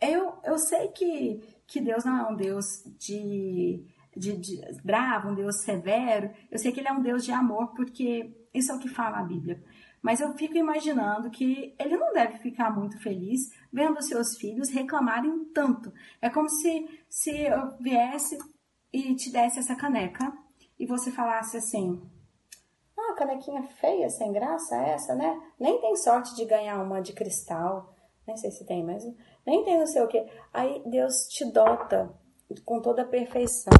Eu, 0.01 0.39
eu 0.45 0.59
sei 0.59 0.89
que, 0.89 1.41
que 1.67 1.81
Deus 1.81 2.05
não 2.05 2.19
é 2.19 2.31
um 2.31 2.37
Deus 2.37 2.65
de, 2.99 3.85
de, 4.17 4.37
de 4.37 4.61
bravo, 4.85 5.31
um 5.31 5.35
Deus 5.35 5.63
severo. 5.63 6.31
Eu 6.51 6.59
sei 6.59 6.71
que 6.73 6.81
Ele 6.81 6.89
é 6.89 6.93
um 6.93 7.03
Deus 7.03 7.25
de 7.25 7.33
amor, 7.33 7.75
porque 7.75 8.33
isso 8.53 8.71
é 8.71 8.75
o 8.75 8.79
que 8.79 8.89
fala 8.89 9.19
a 9.19 9.25
Bíblia. 9.25 9.63
Mas 10.05 10.21
eu 10.21 10.35
fico 10.35 10.55
imaginando 10.59 11.31
que 11.31 11.75
ele 11.79 11.97
não 11.97 12.13
deve 12.13 12.37
ficar 12.37 12.71
muito 12.71 13.01
feliz 13.01 13.51
vendo 13.73 14.03
seus 14.03 14.37
filhos 14.37 14.69
reclamarem 14.69 15.47
tanto. 15.47 15.91
É 16.21 16.29
como 16.29 16.47
se, 16.47 16.87
se 17.09 17.31
eu 17.31 17.75
viesse 17.81 18.37
e 18.93 19.15
te 19.15 19.33
desse 19.33 19.61
essa 19.61 19.75
caneca 19.75 20.31
e 20.79 20.85
você 20.85 21.11
falasse 21.11 21.57
assim: 21.57 22.03
Ah, 22.99 23.15
canequinha 23.15 23.63
feia, 23.63 24.11
sem 24.11 24.31
graça 24.31 24.77
essa, 24.77 25.15
né? 25.15 25.41
Nem 25.59 25.81
tem 25.81 25.97
sorte 25.97 26.37
de 26.37 26.45
ganhar 26.45 26.83
uma 26.83 27.01
de 27.01 27.15
cristal. 27.15 27.95
Nem 28.27 28.37
sei 28.37 28.51
se 28.51 28.67
tem, 28.67 28.85
mas 28.85 29.03
nem 29.47 29.65
tem 29.65 29.79
não 29.79 29.87
sei 29.87 30.03
o 30.03 30.09
que. 30.09 30.23
Aí 30.53 30.83
Deus 30.85 31.29
te 31.29 31.47
dota 31.47 32.15
com 32.63 32.79
toda 32.83 33.01
a 33.01 33.09
perfeição, 33.09 33.73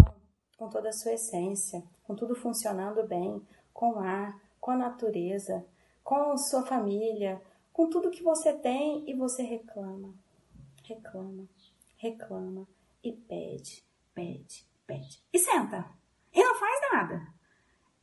com 0.57 0.71
toda 0.71 0.89
a 0.89 0.93
sua 0.93 1.13
essência, 1.13 1.85
com 2.03 2.15
tudo 2.15 2.35
funcionando 2.35 3.07
bem, 3.07 3.47
com 3.75 3.97
o 3.97 3.99
ar, 3.99 4.41
com 4.59 4.71
a 4.71 4.77
natureza, 4.77 5.67
com 6.05 6.37
sua 6.37 6.65
família, 6.67 7.43
com 7.73 7.89
tudo 7.89 8.11
que 8.11 8.23
você 8.23 8.53
tem 8.53 9.03
e 9.11 9.15
você 9.15 9.43
reclama, 9.43 10.15
reclama, 10.85 11.49
reclama 11.97 12.69
e 13.03 13.11
pede, 13.11 13.83
pede, 14.15 14.65
pede. 14.87 15.25
E 15.33 15.39
senta. 15.39 15.91
E 16.33 16.45
não 16.45 16.55
faz 16.55 16.81
nada. 16.93 17.27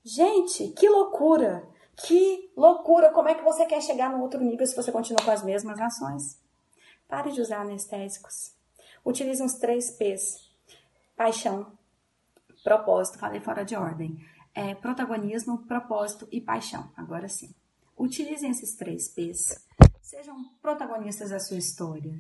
Gente, 0.04 0.70
que 0.70 0.90
loucura! 0.90 1.70
Que 1.96 2.52
loucura! 2.58 3.12
Como 3.12 3.30
é 3.30 3.36
que 3.36 3.44
você 3.44 3.66
quer 3.66 3.82
chegar 3.82 4.10
no 4.10 4.22
outro 4.22 4.42
nível 4.44 4.66
se 4.66 4.76
você 4.76 4.92
continua 4.92 5.24
com 5.24 5.32
as 5.32 5.44
mesmas 5.44 5.80
ações? 5.80 6.42
Pare 7.08 7.32
de 7.32 7.40
usar 7.40 7.62
anestésicos. 7.62 8.56
Utilize 9.06 9.44
uns 9.44 9.56
três 9.56 9.92
P's: 9.92 10.50
paixão, 11.16 11.78
propósito, 12.64 13.20
falei 13.20 13.40
fora 13.40 13.64
de 13.64 13.76
ordem. 13.76 14.26
É, 14.54 14.74
protagonismo, 14.74 15.60
propósito 15.68 16.28
e 16.32 16.42
paixão. 16.42 16.92
Agora 16.98 17.28
sim. 17.30 17.54
Utilizem 18.02 18.50
esses 18.50 18.76
três 18.76 19.14
P's. 19.14 19.64
Sejam 20.02 20.36
protagonistas 20.60 21.30
da 21.30 21.40
sua 21.40 21.60
história. 21.60 22.12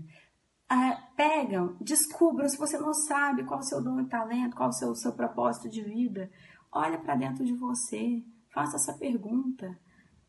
Ah, 0.69 1.09
pegam, 1.17 1.75
descubram 1.81 2.47
se 2.47 2.55
você 2.55 2.77
não 2.77 2.93
sabe 2.93 3.43
qual 3.43 3.61
o 3.61 3.63
seu 3.63 3.81
dom 3.83 3.99
e 3.99 4.05
talento, 4.05 4.55
qual 4.55 4.69
o 4.69 4.73
seu, 4.73 4.93
seu 4.93 5.11
propósito 5.11 5.67
de 5.67 5.81
vida. 5.81 6.29
Olha 6.71 6.99
para 6.99 7.15
dentro 7.15 7.43
de 7.43 7.53
você, 7.53 8.23
faça 8.53 8.75
essa 8.75 8.93
pergunta. 8.93 9.75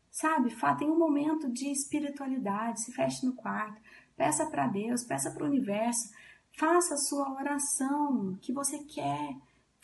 Sabe, 0.09 0.55
tem 0.79 0.89
um 0.89 0.97
momento 0.97 1.47
de 1.51 1.71
espiritualidade, 1.71 2.81
se 2.81 2.91
feche 2.91 3.23
no 3.23 3.35
quarto, 3.35 3.79
peça 4.17 4.47
para 4.47 4.67
Deus, 4.67 5.03
peça 5.03 5.29
para 5.29 5.43
o 5.43 5.47
universo, 5.47 6.09
faça 6.57 6.95
a 6.95 6.97
sua 6.97 7.31
oração 7.31 8.35
que 8.41 8.51
você 8.51 8.79
quer 8.79 9.37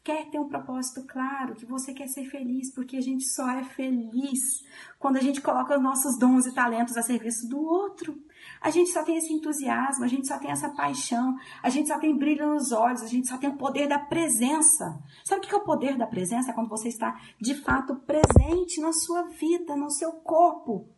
quer 0.09 0.25
ter 0.31 0.39
um 0.39 0.47
propósito 0.47 1.05
claro, 1.05 1.53
que 1.53 1.67
você 1.67 1.93
quer 1.93 2.07
ser 2.07 2.25
feliz, 2.25 2.73
porque 2.73 2.97
a 2.97 3.01
gente 3.01 3.23
só 3.25 3.47
é 3.51 3.63
feliz 3.63 4.63
quando 4.97 5.17
a 5.17 5.21
gente 5.21 5.39
coloca 5.39 5.77
os 5.77 5.83
nossos 5.83 6.17
dons 6.17 6.47
e 6.47 6.53
talentos 6.53 6.97
a 6.97 7.03
serviço 7.03 7.47
do 7.47 7.59
outro. 7.59 8.17
A 8.59 8.71
gente 8.71 8.89
só 8.89 9.03
tem 9.03 9.17
esse 9.17 9.31
entusiasmo, 9.31 10.03
a 10.03 10.07
gente 10.07 10.27
só 10.27 10.39
tem 10.39 10.49
essa 10.49 10.69
paixão, 10.69 11.37
a 11.61 11.69
gente 11.69 11.89
só 11.89 11.99
tem 11.99 12.17
brilho 12.17 12.55
nos 12.55 12.71
olhos, 12.71 13.03
a 13.03 13.07
gente 13.07 13.27
só 13.27 13.37
tem 13.37 13.51
o 13.51 13.57
poder 13.57 13.87
da 13.87 13.99
presença. 13.99 14.99
Sabe 15.23 15.45
o 15.45 15.47
que 15.47 15.53
é 15.53 15.57
o 15.57 15.63
poder 15.63 15.95
da 15.95 16.07
presença? 16.07 16.49
É 16.49 16.53
quando 16.53 16.69
você 16.69 16.87
está 16.87 17.15
de 17.39 17.53
fato 17.61 17.95
presente 17.97 18.81
na 18.81 18.91
sua 18.91 19.27
vida, 19.27 19.75
no 19.75 19.91
seu 19.91 20.13
corpo. 20.13 20.89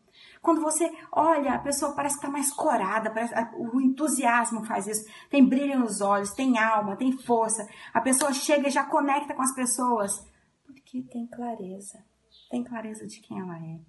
Quando 0.42 0.60
você 0.60 0.92
olha, 1.12 1.54
a 1.54 1.60
pessoa 1.60 1.94
parece 1.94 2.16
que 2.16 2.26
está 2.26 2.32
mais 2.32 2.52
corada, 2.52 3.12
parece, 3.12 3.34
o 3.56 3.80
entusiasmo 3.80 4.66
faz 4.66 4.88
isso. 4.88 5.06
Tem 5.30 5.48
brilho 5.48 5.80
nos 5.80 6.02
olhos, 6.02 6.34
tem 6.34 6.58
alma, 6.58 6.98
tem 6.98 7.12
força. 7.12 7.68
A 7.94 8.02
pessoa 8.02 8.34
chega 8.34 8.68
e 8.68 8.72
já 8.72 8.84
conecta 8.84 9.36
com 9.36 9.42
as 9.44 9.54
pessoas. 9.54 10.28
Porque 10.66 11.04
tem 11.04 11.28
clareza. 11.28 12.04
Tem 12.50 12.64
clareza 12.64 13.06
de 13.06 13.20
quem 13.22 13.40
ela 13.40 13.58
é. 13.58 13.80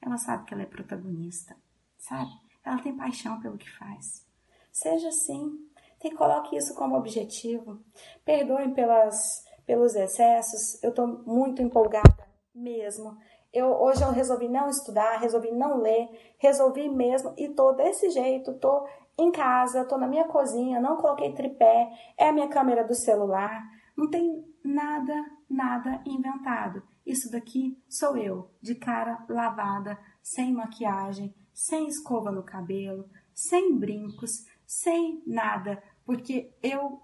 Ela 0.00 0.16
sabe 0.16 0.46
que 0.46 0.54
ela 0.54 0.62
é 0.62 0.66
protagonista, 0.66 1.54
sabe? 1.98 2.30
Ela 2.64 2.82
tem 2.82 2.96
paixão 2.96 3.38
pelo 3.40 3.58
que 3.58 3.70
faz. 3.70 4.26
Seja 4.72 5.08
assim. 5.08 5.68
Coloque 6.16 6.56
isso 6.56 6.74
como 6.74 6.96
objetivo. 6.96 7.78
Perdoem 8.24 8.72
pelas, 8.72 9.44
pelos 9.66 9.94
excessos. 9.94 10.82
Eu 10.82 10.90
estou 10.90 11.06
muito 11.26 11.60
empolgada 11.60 12.26
mesmo. 12.54 13.16
Eu, 13.52 13.68
hoje 13.80 14.02
eu 14.02 14.12
resolvi 14.12 14.48
não 14.48 14.68
estudar, 14.68 15.18
resolvi 15.18 15.50
não 15.50 15.78
ler, 15.78 16.34
resolvi 16.38 16.88
mesmo 16.88 17.34
e 17.36 17.48
tô 17.48 17.72
desse 17.72 18.10
jeito, 18.10 18.54
tô 18.54 18.86
em 19.18 19.32
casa, 19.32 19.84
tô 19.84 19.98
na 19.98 20.06
minha 20.06 20.24
cozinha, 20.24 20.80
não 20.80 20.96
coloquei 20.96 21.32
tripé, 21.32 21.90
é 22.16 22.28
a 22.28 22.32
minha 22.32 22.48
câmera 22.48 22.84
do 22.84 22.94
celular, 22.94 23.62
não 23.96 24.08
tem 24.08 24.44
nada, 24.64 25.14
nada 25.48 26.00
inventado. 26.06 26.82
Isso 27.04 27.30
daqui 27.30 27.76
sou 27.88 28.16
eu, 28.16 28.50
de 28.62 28.76
cara 28.76 29.24
lavada, 29.28 29.98
sem 30.22 30.52
maquiagem, 30.52 31.34
sem 31.52 31.88
escova 31.88 32.30
no 32.30 32.44
cabelo, 32.44 33.08
sem 33.34 33.76
brincos, 33.76 34.44
sem 34.64 35.22
nada, 35.26 35.82
porque 36.04 36.54
eu 36.62 37.00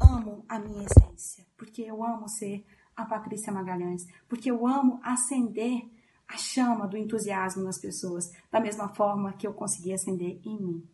amo 0.00 0.44
a 0.48 0.58
minha 0.58 0.84
essência, 0.84 1.46
porque 1.56 1.82
eu 1.82 2.04
amo 2.04 2.28
ser 2.28 2.66
a 2.96 3.04
Patrícia 3.04 3.52
Magalhães, 3.52 4.06
porque 4.28 4.50
eu 4.50 4.66
amo 4.66 4.98
acender 5.02 5.82
a 6.26 6.36
chama 6.36 6.88
do 6.88 6.96
entusiasmo 6.96 7.62
nas 7.62 7.78
pessoas, 7.78 8.32
da 8.50 8.58
mesma 8.58 8.88
forma 8.88 9.32
que 9.34 9.46
eu 9.46 9.52
consegui 9.52 9.92
acender 9.92 10.40
em 10.44 10.60
mim. 10.60 10.88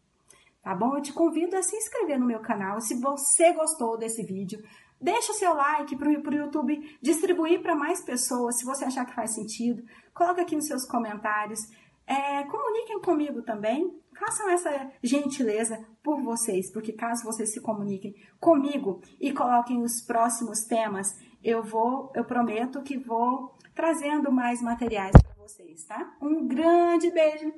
Tá 0.62 0.74
bom? 0.74 0.96
Eu 0.96 1.02
te 1.02 1.12
convido 1.12 1.56
a 1.56 1.62
se 1.62 1.74
inscrever 1.74 2.18
no 2.18 2.26
meu 2.26 2.40
canal. 2.40 2.80
Se 2.80 2.94
você 2.94 3.52
gostou 3.52 3.96
desse 3.96 4.22
vídeo, 4.22 4.62
deixa 5.00 5.32
o 5.32 5.34
seu 5.34 5.54
like 5.54 5.96
para 5.96 6.08
o 6.08 6.34
YouTube 6.34 6.98
distribuir 7.00 7.62
para 7.62 7.74
mais 7.74 8.00
pessoas, 8.02 8.58
se 8.58 8.64
você 8.64 8.84
achar 8.84 9.04
que 9.04 9.14
faz 9.14 9.34
sentido. 9.34 9.82
Coloca 10.14 10.42
aqui 10.42 10.54
nos 10.54 10.66
seus 10.66 10.86
comentários. 10.86 11.60
É, 12.06 12.44
comuniquem 12.44 13.00
comigo 13.00 13.42
também. 13.42 13.92
Façam 14.18 14.48
essa 14.50 14.90
gentileza 15.02 15.84
por 16.02 16.22
vocês, 16.22 16.70
porque 16.70 16.92
caso 16.92 17.24
vocês 17.24 17.52
se 17.52 17.60
comuniquem 17.60 18.14
comigo 18.38 19.00
e 19.20 19.32
coloquem 19.32 19.82
os 19.82 20.00
próximos 20.00 20.60
temas 20.60 21.08
eu 21.42 21.62
vou, 21.62 22.12
eu 22.14 22.24
prometo 22.24 22.82
que 22.82 22.96
vou 22.96 23.54
trazendo 23.74 24.30
mais 24.30 24.60
materiais 24.62 25.12
para 25.22 25.34
vocês, 25.34 25.84
tá? 25.84 26.14
Um 26.20 26.46
grande 26.46 27.10
beijo 27.10 27.52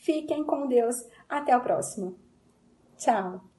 Fiquem 0.00 0.44
com 0.44 0.66
Deus. 0.66 0.96
Até 1.28 1.56
o 1.56 1.60
próximo. 1.60 2.18
Tchau. 2.96 3.49